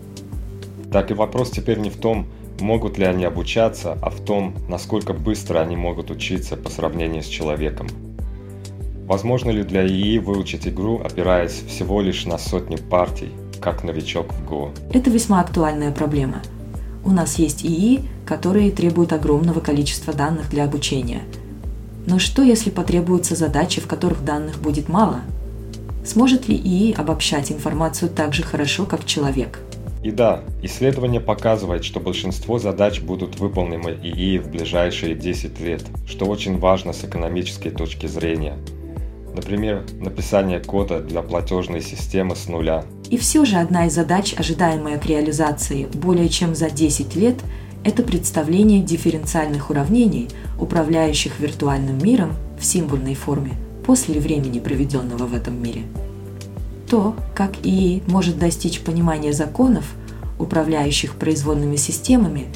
[0.94, 2.28] так и вопрос теперь не в том,
[2.60, 7.26] могут ли они обучаться, а в том, насколько быстро они могут учиться по сравнению с
[7.26, 7.88] человеком.
[9.04, 14.48] Возможно ли для ИИ выучить игру, опираясь всего лишь на сотни партий, как новичок в
[14.48, 14.70] Go?
[14.92, 16.42] Это весьма актуальная проблема.
[17.04, 21.22] У нас есть ИИ, которые требуют огромного количества данных для обучения.
[22.06, 25.22] Но что, если потребуются задачи, в которых данных будет мало?
[26.06, 29.58] Сможет ли ИИ обобщать информацию так же хорошо, как человек?
[30.04, 36.26] И да, исследование показывает, что большинство задач будут выполнены ИИ в ближайшие 10 лет, что
[36.26, 38.58] очень важно с экономической точки зрения.
[39.34, 42.84] Например, написание кода для платежной системы с нуля.
[43.08, 47.36] И все же одна из задач, ожидаемая к реализации более чем за 10 лет,
[47.82, 53.52] Это представление дифференциальных уравнений, управляющих виртуальным миром в символьной форме
[53.84, 55.82] после времени, проведенного в этом мире.
[56.88, 59.94] То, как ИИ может достичь понимания законов,
[60.38, 62.46] управляющих производными системами,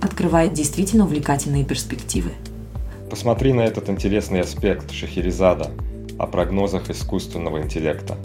[0.00, 2.30] открывает действительно увлекательные перспективы.
[3.10, 5.70] Посмотри на этот интересный аспект Шахерезада
[6.18, 8.16] о прогнозах искусственного интеллекта.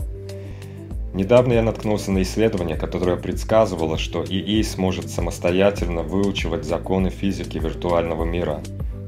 [1.14, 8.24] Недавно я наткнулся на исследование, которое предсказывало, что ИИ сможет самостоятельно выучивать законы физики виртуального
[8.24, 8.62] мира.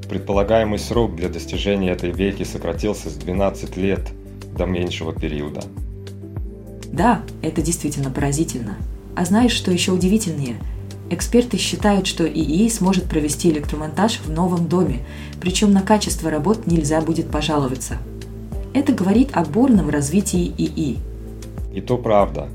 [0.10, 4.12] Предполагаемый срок для достижения этой веки сократился с 12 лет
[4.56, 5.64] до меньшего периода.
[6.94, 8.78] Да, это действительно поразительно.
[9.18, 10.56] А знаешь, что еще удивительнее?
[11.10, 15.02] Эксперты считают, что ИИ сможет провести электромонтаж в новом доме,
[15.42, 17.98] причем на качество работ нельзя будет пожаловаться.
[18.74, 21.00] Это говорит о бурном развитии ИИ–
[21.74, 22.50] и то правда.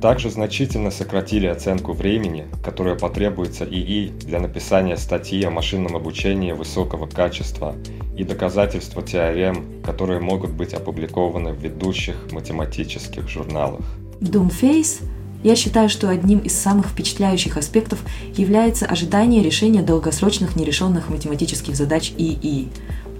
[0.00, 7.06] Также значительно сократили оценку времени, которое потребуется ИИ для написания статьи о машинном обучении высокого
[7.06, 7.76] качества
[8.16, 13.84] и доказательства теорем, которые могут быть опубликованы в ведущих математических журналах.
[14.20, 15.02] Doomface
[15.42, 17.98] я считаю, что одним из самых впечатляющих аспектов
[18.36, 22.68] является ожидание решения долгосрочных нерешенных математических задач ИИ.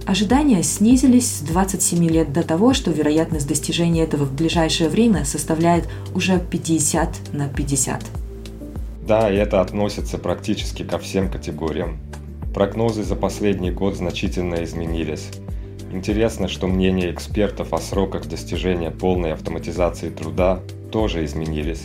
[0.06, 5.88] Ожидания снизились с 27 лет до того, что вероятность достижения этого в ближайшее время составляет
[6.14, 8.04] уже 50 на 50.
[9.06, 11.98] Да, и это относится практически ко всем категориям.
[12.54, 15.28] Прогнозы за последний год значительно изменились.
[15.92, 21.84] Интересно, что мнения экспертов о сроках достижения полной автоматизации труда тоже изменились.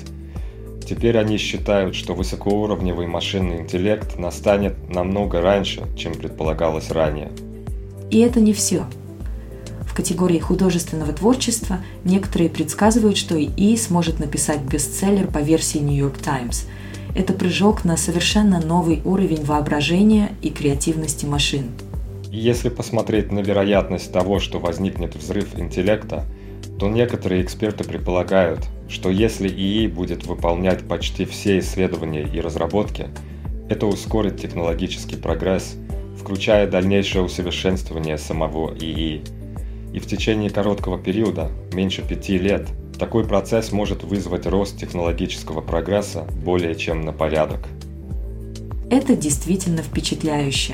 [0.87, 7.31] Теперь они считают, что высокоуровневый машинный интеллект настанет намного раньше, чем предполагалось ранее–
[8.11, 8.85] и это не все.
[9.85, 16.17] В категории художественного творчества некоторые предсказывают, что ИИ сможет написать бестселлер по версии New York
[16.17, 16.67] Times.
[17.15, 21.71] Это прыжок на совершенно новый уровень воображения и креативности машин.
[22.29, 26.25] Если посмотреть на вероятность того, что возникнет взрыв интеллекта,
[26.77, 33.07] то некоторые эксперты предполагают, что если ИИ будет выполнять почти все исследования и разработки,
[33.69, 35.75] это ускорит технологический прогресс–
[36.25, 39.21] включая дальнейшее усовершенствование самого ИИ.
[39.93, 42.67] И в течение короткого периода, меньше пяти лет,
[42.97, 47.59] такой процесс может вызвать рост технологического прогресса более чем на порядок.
[48.89, 50.73] Это действительно впечатляюще.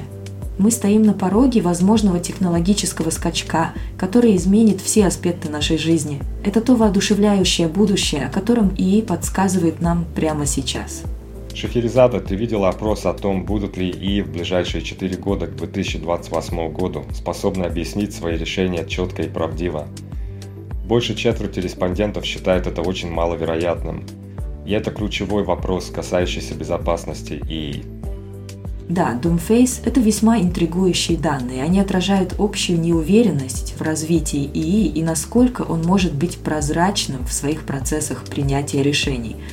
[0.57, 6.21] Мы стоим на пороге возможного технологического скачка, который изменит все аспекты нашей жизни.
[6.45, 11.03] Это то воодушевляющее будущее, о котором ИИ подсказывает нам прямо сейчас.
[11.53, 16.71] Шахерезада, ты видела опрос о том, будут ли ИИ в ближайшие 4 года к 2028
[16.71, 19.87] году способны объяснить свои решения четко и правдиво.
[20.85, 24.05] Больше четверти респондентов считают это очень маловероятным.
[24.65, 27.83] И это ключевой вопрос, касающийся безопасности ИИ.
[28.87, 31.63] Да, Doomface– это весьма интригующие данные.
[31.63, 37.63] Они отражают общую неуверенность в развитии ИИ и насколько он может быть прозрачным в своих
[37.63, 39.35] процессах принятия решений–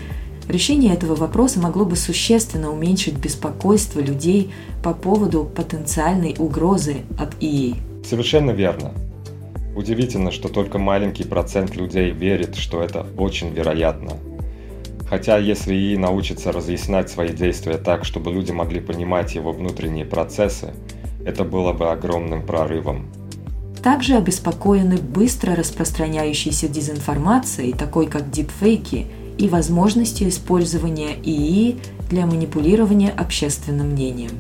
[0.48, 4.50] Решение этого вопроса могло бы существенно уменьшить беспокойство людей
[4.82, 7.74] по поводу потенциальной угрозы от ИИ.
[8.02, 8.92] Совершенно верно.
[9.76, 14.12] Удивительно, что только маленький процент людей верит, что это очень вероятно.
[15.10, 20.72] Хотя если ИИ научится разъяснять свои действия так, чтобы люди могли понимать его внутренние процессы,
[21.26, 23.10] это было бы огромным прорывом.
[23.82, 29.08] Также обеспокоены быстро распространяющейся дезинформацией, такой как дипфейки–
[29.38, 31.78] и возможностью использования ИИ
[32.10, 34.32] для манипулирования общественным мнением.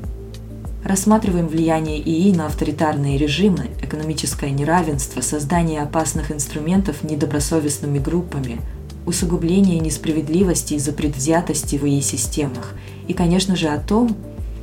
[0.84, 8.60] Рассматриваем влияние ИИ на авторитарные режимы, экономическое неравенство, создание опасных инструментов недобросовестными группами,
[9.06, 12.74] усугубление несправедливости из-за предвзятости в ИИ-системах
[13.06, 14.16] и, конечно же, о том,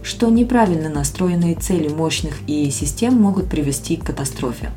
[0.03, 4.71] что неправильно настроенные цели мощных ИИ-систем могут привести к катастрофе.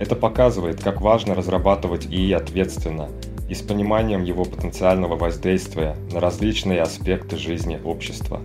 [0.00, 3.08] Это показывает, как важно разрабатывать ИИ ответственно–
[3.48, 8.40] и с пониманием его потенциального воздействия на различные аспекты жизни общества.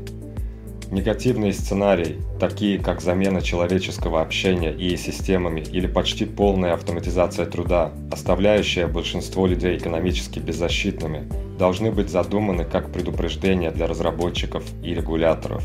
[0.91, 8.87] Негативные сценарии, такие как замена человеческого общения и системами или почти полная автоматизация труда, оставляющая
[8.87, 11.27] большинство людей экономически беззащитными,
[11.57, 15.63] должны быть задуманы как предупреждение для разработчиков и регуляторов.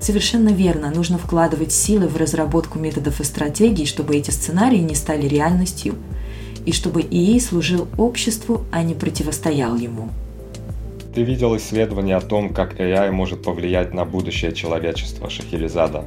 [0.00, 5.28] Совершенно верно, нужно вкладывать силы в разработку методов и стратегий, чтобы эти сценарии не стали
[5.28, 5.94] реальностью–
[6.66, 10.08] и чтобы ИИ служил обществу, а не противостоял ему.
[11.14, 16.04] Ты видел исследование о том, как AI может повлиять на будущее человечества Шахерезада.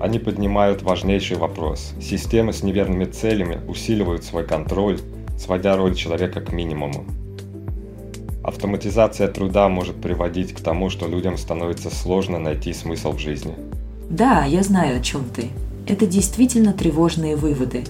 [0.00, 1.92] Они поднимают важнейший вопрос.
[2.00, 4.98] Системы с неверными целями усиливают свой контроль,
[5.38, 7.04] сводя роль человека к минимуму.
[8.42, 13.54] Автоматизация труда может приводить к тому, что людям становится сложно найти смысл в жизни.
[14.08, 15.50] Да, я знаю, о чем ты.
[15.86, 17.84] Это действительно тревожные выводы.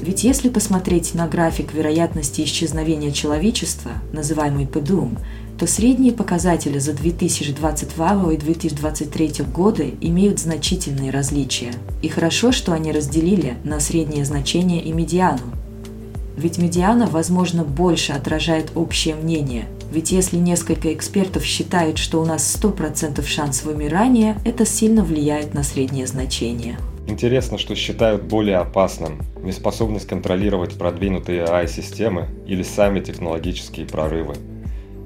[0.00, 5.18] Ведь если посмотреть на график вероятности исчезновения человечества, называемый ПДУМ,
[5.58, 11.72] то средние показатели за 2022 и 2023 годы имеют значительные различия.
[12.02, 15.42] И хорошо, что они разделили на среднее значение и медиану.
[16.36, 19.66] Ведь медиана, возможно, больше отражает общее мнение.
[19.92, 25.62] Ведь если несколько экспертов считают, что у нас 100% шанс вымирания, это сильно влияет на
[25.62, 26.76] среднее значение.
[27.06, 34.34] Интересно, что считают более опасным неспособность контролировать продвинутые AI-системы или сами технологические прорывы.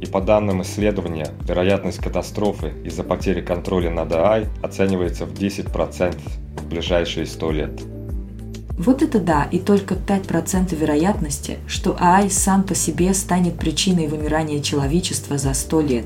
[0.01, 6.16] И по данным исследования, вероятность катастрофы из-за потери контроля над AI оценивается в 10%
[6.57, 7.80] в ближайшие 100 лет.
[8.78, 14.62] Вот это да, и только 5% вероятности, что AI сам по себе станет причиной вымирания
[14.62, 16.05] человечества за 100 лет.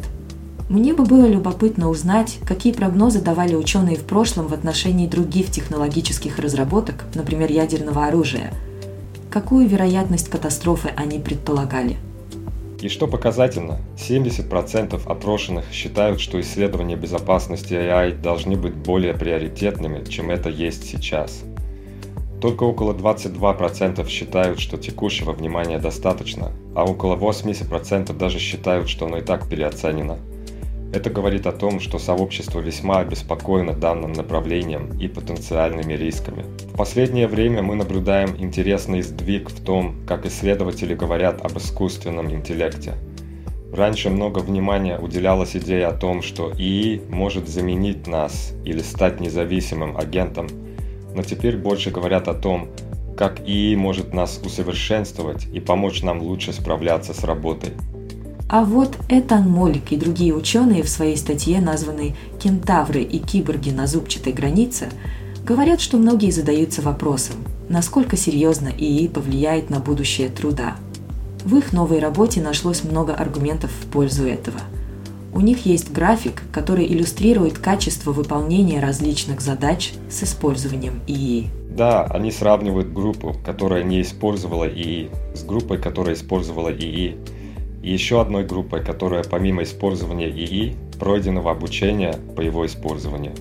[0.69, 6.39] Мне бы было любопытно узнать, какие прогнозы давали ученые в прошлом в отношении других технологических
[6.39, 8.53] разработок, например, ядерного оружия.
[9.31, 11.97] Какую вероятность катастрофы они предполагали?
[12.81, 20.31] И что показательно, 70% опрошенных считают, что исследования безопасности AI должны быть более приоритетными, чем
[20.31, 21.43] это есть сейчас.
[22.41, 29.19] Только около 22% считают, что текущего внимания достаточно, а около 80% даже считают, что оно
[29.19, 30.19] и так переоценено–
[30.93, 36.45] это говорит о том, что сообщество весьма обеспокоено данным направлением и потенциальными рисками.
[36.73, 42.95] В последнее время мы наблюдаем интересный сдвиг в том, как исследователи говорят об искусственном интеллекте.
[43.73, 49.97] Раньше много внимания уделялось идее о том, что ИИ может заменить нас или стать независимым
[49.97, 50.47] агентом,
[51.15, 52.69] но теперь больше говорят о том,
[53.17, 57.71] как ИИ может нас усовершенствовать и помочь нам лучше справляться с работой.
[58.53, 63.87] А вот Этан Молик и другие ученые в своей статье, названной «Кентавры и киборги на
[63.87, 64.91] зубчатой границе»,
[65.43, 67.37] говорят, что многие задаются вопросом,
[67.71, 70.77] насколько серьезно ИИ повлияет на будущее труда.
[71.47, 74.61] В их новой работе нашлось много аргументов в пользу этого.
[75.33, 81.47] У них есть график, который иллюстрирует качество выполнения различных задач с использованием ИИ.
[81.71, 87.17] Да, они сравнивают группу, которая не использовала ИИ, с группой, которая использовала ИИ,
[87.91, 93.33] еще одной группой, которая помимо использования ИИ, пройденного обучения по его использованию.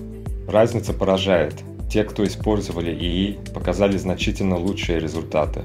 [0.48, 1.54] Разница поражает.
[1.90, 5.62] Те, кто использовали ИИ, показали значительно лучшие результаты.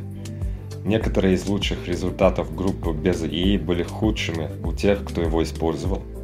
[0.85, 6.03] Некоторые из лучших результатов группы без ИИ были худшими у тех, кто его использовал–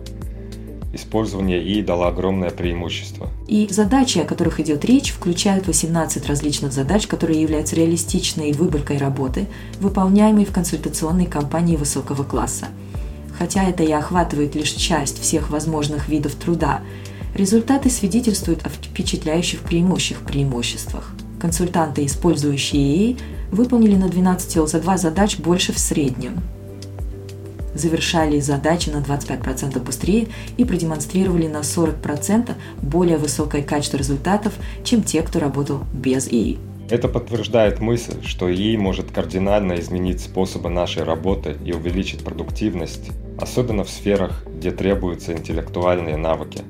[0.94, 3.30] использование ИИ дало огромное преимущество.
[3.48, 9.48] И задачи, о которых идет речь, включают 18 различных задач, которые являются реалистичной выборкой работы,
[9.80, 12.68] выполняемой в консультационной компании высокого класса.
[13.38, 16.82] Хотя это и охватывает лишь часть всех возможных видов труда,
[17.34, 21.14] результаты свидетельствуют о впечатляющих преимущих преимуществах.
[21.42, 23.18] Консультанты, использующие ИИ,
[23.52, 26.42] выполнили на 12 ЛЗ-2 задач больше в среднем,
[27.74, 34.54] завершали задачи на 25% быстрее и продемонстрировали на 40% более высокое качество результатов,
[34.84, 36.58] чем те, кто работал без ИИ.
[36.90, 43.84] Это подтверждает мысль, что ИИ может кардинально изменить способы нашей работы и увеличить продуктивность, особенно
[43.84, 46.62] в сферах, где требуются интеллектуальные навыки.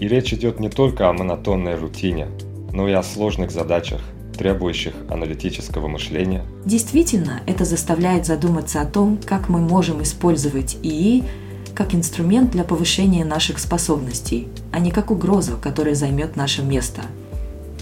[0.00, 2.28] И речь идет не только о монотонной рутине,
[2.72, 4.00] но и о сложных задачах,
[4.36, 6.44] требующих аналитического мышления.
[6.64, 11.24] Действительно, это заставляет задуматься о том, как мы можем использовать ИИ
[11.76, 17.02] как инструмент для повышения наших способностей, а не как угрозу, которая займет наше место.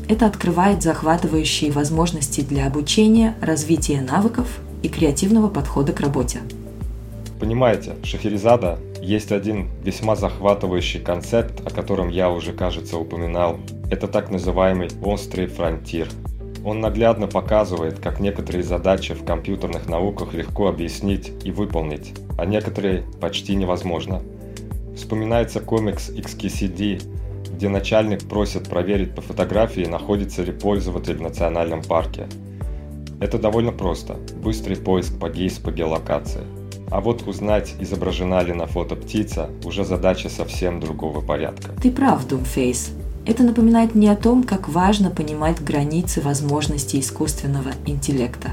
[0.09, 4.49] Это открывает захватывающие возможности для обучения, развития навыков
[4.83, 6.41] и креативного подхода к работе.
[7.39, 13.59] Понимаете, Шахерезада есть один весьма захватывающий концепт, о котором я уже, кажется, упоминал.
[13.91, 16.09] Это так называемый острый фронтир–
[16.65, 23.05] он наглядно показывает, как некоторые задачи в компьютерных науках легко объяснить и выполнить, а некоторые
[23.21, 24.23] почти невозможно.
[24.97, 27.03] Вспоминается комикс XKCD,
[27.55, 32.27] где начальник просит проверить по фотографии, находится ли пользователь в национальном парке.
[33.21, 34.17] Это довольно просто.
[34.43, 36.43] Быстрый поиск по гейс по геолокации.
[36.91, 41.71] А вот узнать, изображена ли на фото птица, уже задача совсем другого порядка.
[41.81, 42.93] Ты прав, Думфейс.
[43.27, 48.51] Это напоминает мне о том, как важно понимать границы возможностей искусственного интеллекта.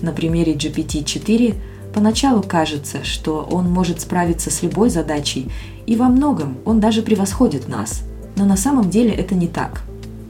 [0.00, 1.54] На примере GPT-4
[1.94, 5.50] поначалу кажется, что он может справиться с любой задачей,
[5.86, 8.02] и во многом он даже превосходит нас.
[8.36, 9.82] Но на самом деле это не так.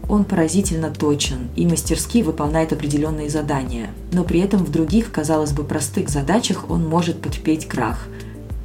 [0.09, 5.65] он поразительно точен и мастерски выполняет определенные задания, но при этом в других, казалось бы,
[5.65, 8.07] простых задачах он может потерпеть крах.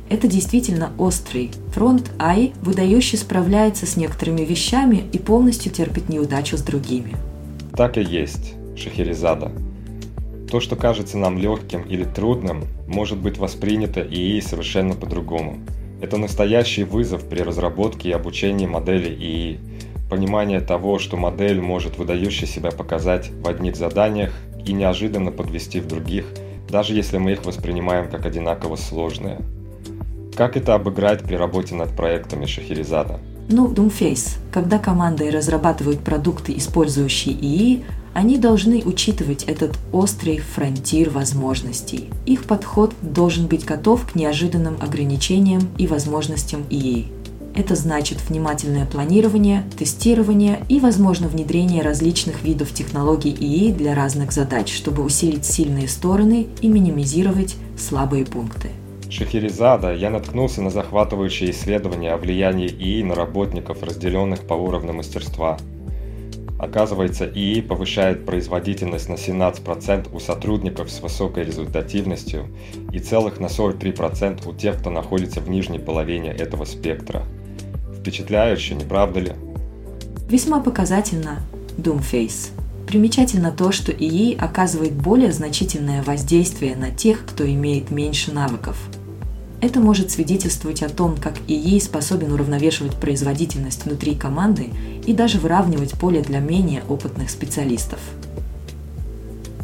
[0.10, 1.52] Это действительно острый.
[1.72, 7.16] Фронт AI выдающе справляется с некоторыми вещами и полностью терпит неудачу с другими.
[7.78, 9.52] Так и есть, Шахерезада.
[10.50, 15.60] То, что кажется нам легким или трудным, может быть воспринято ИИ совершенно по-другому.
[16.02, 19.60] Это настоящий вызов при разработке и обучении модели ИИ.
[20.10, 24.34] Понимание того, что модель может выдающе себя показать в одних заданиях
[24.66, 26.26] и неожиданно подвести в других,
[26.68, 29.40] даже если мы их воспринимаем как одинаково сложные.
[30.40, 33.20] Как это обыграть при работе над проектами Шахерезада?
[33.50, 34.38] Ну, Doomface.
[34.54, 37.84] Когда команды разрабатывают продукты, использующие ИИ,
[38.14, 42.10] они должны учитывать этот острый фронтир возможностей.
[42.26, 47.08] Их подход должен быть готов к неожиданным ограничениям и возможностям ИИ.
[47.54, 54.74] Это значит внимательное планирование, тестирование и, возможно, внедрение различных видов технологий ИИ для разных задач,
[54.74, 58.70] чтобы усилить сильные стороны и минимизировать слабые пункты.
[59.10, 65.58] Шахерезада я наткнулся на захватывающие исследования о влиянии ИИ на работников, разделенных по уровню мастерства–
[66.60, 72.48] Оказывается, ИИ повышает производительность на 17% у сотрудников с высокой результативностью
[72.92, 77.24] и целых на 43% у тех, кто находится в нижней половине этого спектра.
[77.98, 79.32] Впечатляюще, не правда ли?
[80.28, 81.40] Весьма показательно,
[81.78, 82.50] Doomface.
[82.86, 88.78] Примечательно то, что ИИ оказывает более значительное воздействие на тех, кто имеет меньше навыков–
[89.62, 94.70] это может свидетельствовать о том, как ИИ способен уравновешивать производительность внутри команды
[95.06, 98.00] и даже выравнивать поле для менее опытных специалистов.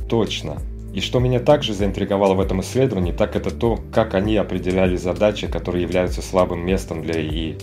[0.09, 0.57] Точно.
[0.93, 5.47] И что меня также заинтриговало в этом исследовании, так это то, как они определяли задачи,
[5.47, 7.57] которые являются слабым местом для ИИ,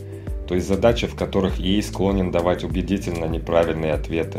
[0.47, 4.39] то есть задачи, в которых ИИ склонен давать убедительно неправильные ответы.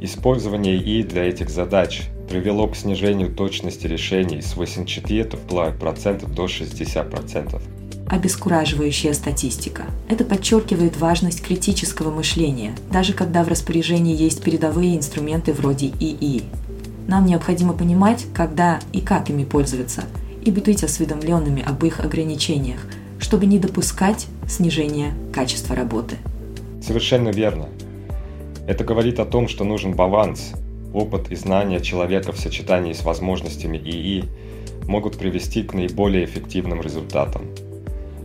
[0.00, 7.62] Использование ИИ для этих задач привело к снижению точности решений с 84% до 60%.
[8.08, 9.84] Обескураживающая статистика.
[10.08, 16.42] Это подчеркивает важность критического мышления, даже когда в распоряжении есть передовые инструменты вроде ИИ.
[17.08, 20.04] Нам необходимо понимать, когда и как ими пользоваться,
[20.44, 22.80] и быть осведомленными об их ограничениях,
[23.18, 26.16] чтобы не допускать снижения качества работы.
[26.82, 27.68] Совершенно верно.
[28.66, 30.52] Это говорит о том, что нужен баланс
[30.94, 34.24] опыт и знания человека в сочетании с возможностями ИИ
[34.86, 37.48] могут привести к наиболее эффективным результатам.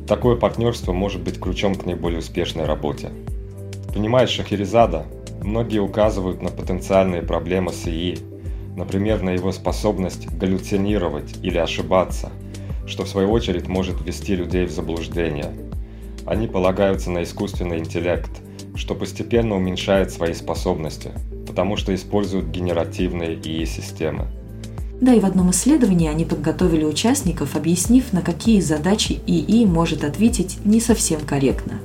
[0.07, 3.09] Такое партнерство может быть ключом к наиболее успешной работе.
[3.93, 5.05] Понимаешь, Шахерезада,
[5.41, 8.19] многие указывают на потенциальные проблемы с ИИ,
[8.75, 12.29] например, на его способность галлюцинировать или ошибаться,
[12.85, 15.53] что в свою очередь может ввести людей в заблуждение.
[16.25, 18.31] Они полагаются на искусственный интеллект,
[18.75, 21.11] что постепенно уменьшает свои способности–
[21.49, 24.27] потому что используют генеративные ИИ-системы.
[25.01, 30.59] Да и в одном исследовании они подготовили участников, объяснив, на какие задачи ИИ может ответить
[30.63, 31.79] не совсем корректно.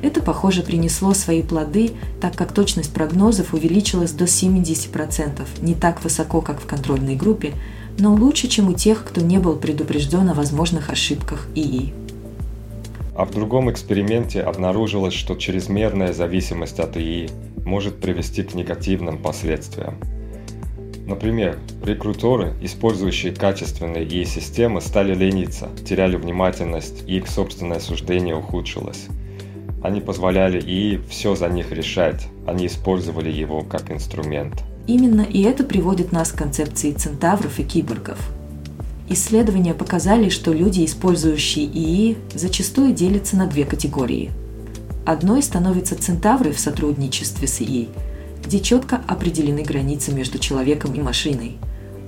[0.00, 1.90] Это, похоже, принесло свои плоды,
[2.20, 7.52] так как точность прогнозов увеличилась до 70%, не так высоко, как в контрольной группе,
[7.98, 11.92] но лучше, чем у тех, кто не был предупрежден о возможных ошибках ИИ.
[13.14, 17.30] А в другом эксперименте обнаружилось, что чрезмерная зависимость от ИИ
[17.66, 19.98] может привести к негативным последствиям.
[21.06, 29.06] Например, рекрутеры, использующие качественные ИИ-системы, стали лениться, теряли внимательность и их собственное суждение ухудшилось.
[29.82, 34.64] Они позволяли ИИ все за них решать, они использовали его как инструмент.
[34.86, 38.18] Именно и это приводит нас к концепции центавров и киборгов.
[39.08, 44.30] Исследования показали, что люди, использующие ИИ, зачастую делятся на две категории–
[45.06, 47.88] Одной становятся центавры в сотрудничестве с ИИ,
[48.44, 51.58] где четко определены границы между человеком и машиной,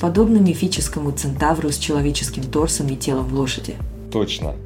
[0.00, 3.76] подобно мифическому центавру с человеческим торсом и телом лошади.
[4.10, 4.56] Точно.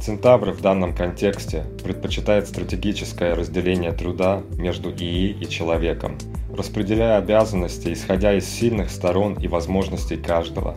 [0.00, 6.16] Центавры в данном контексте предпочитают стратегическое разделение труда между ИИ и человеком,
[6.56, 10.76] распределяя обязанности, исходя из сильных сторон и возможностей каждого.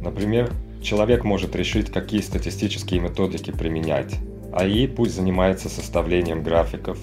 [0.00, 4.14] Например, человек может решить, какие статистические методики применять,
[4.52, 6.98] АИ пусть занимается составлением графиков.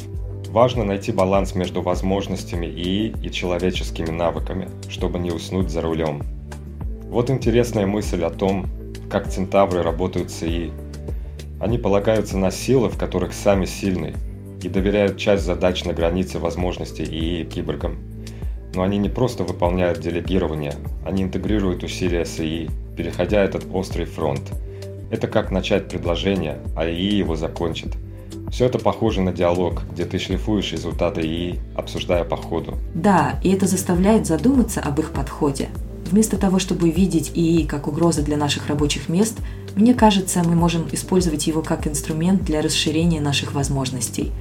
[0.50, 6.22] Важно найти баланс между возможностями ИИ и человеческими навыками, чтобы не уснуть за рулем.
[7.10, 8.68] Вот интересная мысль о том,
[9.10, 10.72] как центавры работают с ИИ.
[11.60, 14.14] Они полагаются на силы, в которых сами сильны,
[14.62, 17.98] и доверяют часть задач на границе возможностей ИИ киборгам.
[18.76, 24.44] Но они не просто выполняют делегирование, они интегрируют усилия с ИИ, переходя этот острый фронт–
[25.12, 27.96] это как начать предложение, а ИИ его закончит.
[28.52, 32.78] Все это похоже на диалог, где ты шлифуешь результаты ИИ, обсуждая по ходу.
[32.94, 35.70] Да, и это заставляет задуматься об их подходе.
[36.10, 39.38] Вместо того, чтобы видеть ИИ как угрозу для наших рабочих мест,
[39.76, 44.32] мне кажется, мы можем использовать его как инструмент для расширения наших возможностей.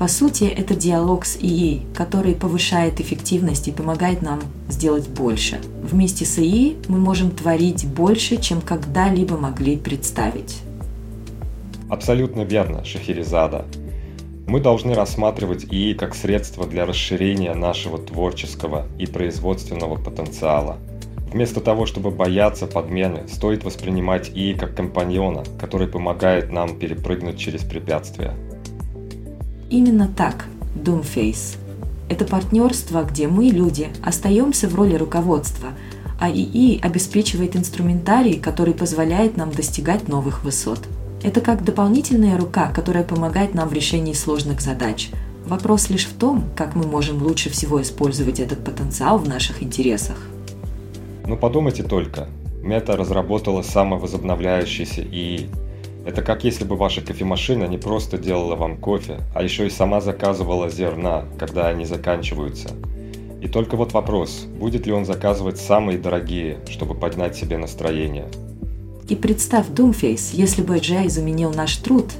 [0.00, 4.40] По сути, это диалог с ИИ, который повышает эффективность и помогает нам
[4.70, 5.60] сделать больше.
[5.82, 10.62] Вместе с ИИ мы можем творить больше, чем когда-либо могли представить.
[11.90, 13.66] Абсолютно верно, Шахерезада.
[14.46, 20.78] Мы должны рассматривать ИИ как средство для расширения нашего творческого и производственного потенциала.
[21.30, 27.64] Вместо того, чтобы бояться подмены, стоит воспринимать ИИ как компаньона, который помогает нам перепрыгнуть через
[27.64, 28.34] препятствия.
[29.70, 30.44] Именно так,
[30.74, 31.56] Doomface.
[32.10, 35.70] Это партнерство, где мы, люди, остаемся в роли руководства,
[36.20, 40.80] а ИИ обеспечивает инструментарий, который позволяет нам достигать новых высот–
[41.22, 45.10] это как дополнительная рука, которая помогает нам в решении сложных задач.
[45.46, 50.16] Вопрос лишь в том, как мы можем лучше всего использовать этот потенциал в наших интересах.
[51.26, 52.28] Ну подумайте только,
[52.62, 55.50] Мета разработала самовозобновляющийся ИИ.
[56.06, 60.00] Это как если бы ваша кофемашина не просто делала вам кофе, а еще и сама
[60.00, 62.70] заказывала зерна, когда они заканчиваются.
[63.40, 68.26] И только вот вопрос, будет ли он заказывать самые дорогие, чтобы поднять себе настроение–
[69.10, 72.12] и представь, Doomface, если бы AGI заменил наш труд,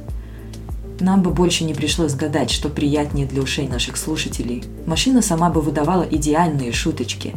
[0.99, 4.65] нам бы больше не пришлось гадать, что приятнее для ушей наших слушателей.
[4.87, 7.37] Машина сама бы выдавала идеальные шуточки.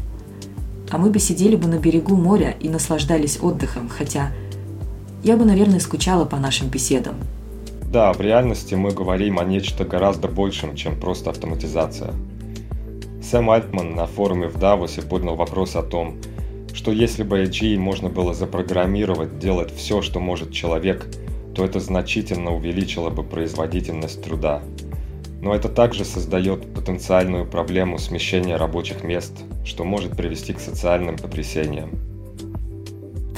[0.89, 4.31] А мы бы сидели бы на берегу моря и наслаждались отдыхом, хотя
[5.23, 7.15] я бы, наверное, скучала по нашим беседам.
[7.91, 12.13] Да, в реальности мы говорим о нечто гораздо большем, чем просто автоматизация.
[13.21, 16.17] Сэм Альтман на форуме в Давосе поднял вопрос о том,
[16.73, 21.07] что если бы AGI можно было запрограммировать делать все, что может человек,
[21.55, 24.61] то это значительно увеличило бы производительность труда.
[25.41, 32.12] Но это также создает потенциальную проблему смещения рабочих мест, что может привести к социальным потрясениям.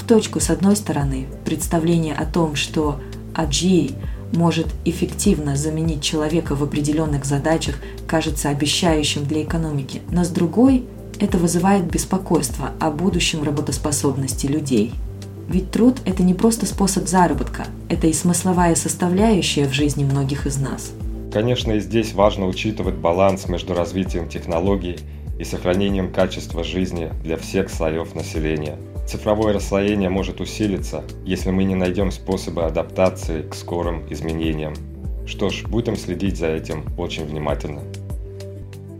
[0.06, 3.00] Точку, с одной стороны, представление о том, что
[3.34, 3.96] AGI
[4.32, 7.76] может эффективно заменить человека в определенных задачах,
[8.06, 10.84] кажется обещающим для экономики, но с другой–
[11.18, 14.92] это вызывает беспокойство о будущем работоспособности людей.
[15.48, 20.56] Ведь труд– это не просто способ заработка, это и смысловая составляющая в жизни многих из
[20.56, 20.92] нас.
[21.32, 24.98] Конечно, и здесь важно учитывать баланс между развитием технологий
[25.38, 28.78] и сохранением качества жизни для всех слоев населения.
[29.06, 34.74] Цифровое расслоение может усилиться, если мы не найдем способы адаптации к скорым изменениям.
[35.26, 37.82] Что ж, будем следить за этим очень внимательно.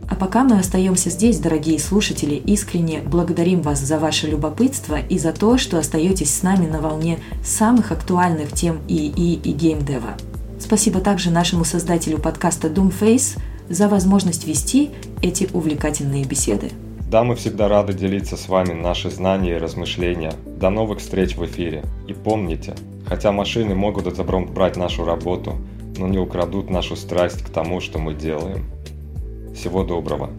[0.09, 5.33] А пока мы остаемся здесь, дорогие слушатели, искренне благодарим вас за ваше любопытство и за
[5.33, 10.15] то, что остаетесь с нами на волне самых актуальных тем ИИ и геймдева.
[10.57, 13.37] Спасибо также нашему создателю подкаста Doomface
[13.67, 14.91] за возможность вести
[15.21, 16.71] эти увлекательные беседы.
[17.09, 20.33] Да, мы всегда рады делиться с вами наши знания и размышления.
[20.45, 21.85] До новых встреч в эфире.
[22.05, 25.55] И помните, хотя машины могут отобрать нашу работу,
[25.97, 28.65] но не украдут нашу страсть к тому, что мы делаем.
[29.55, 30.31] Всего доброго.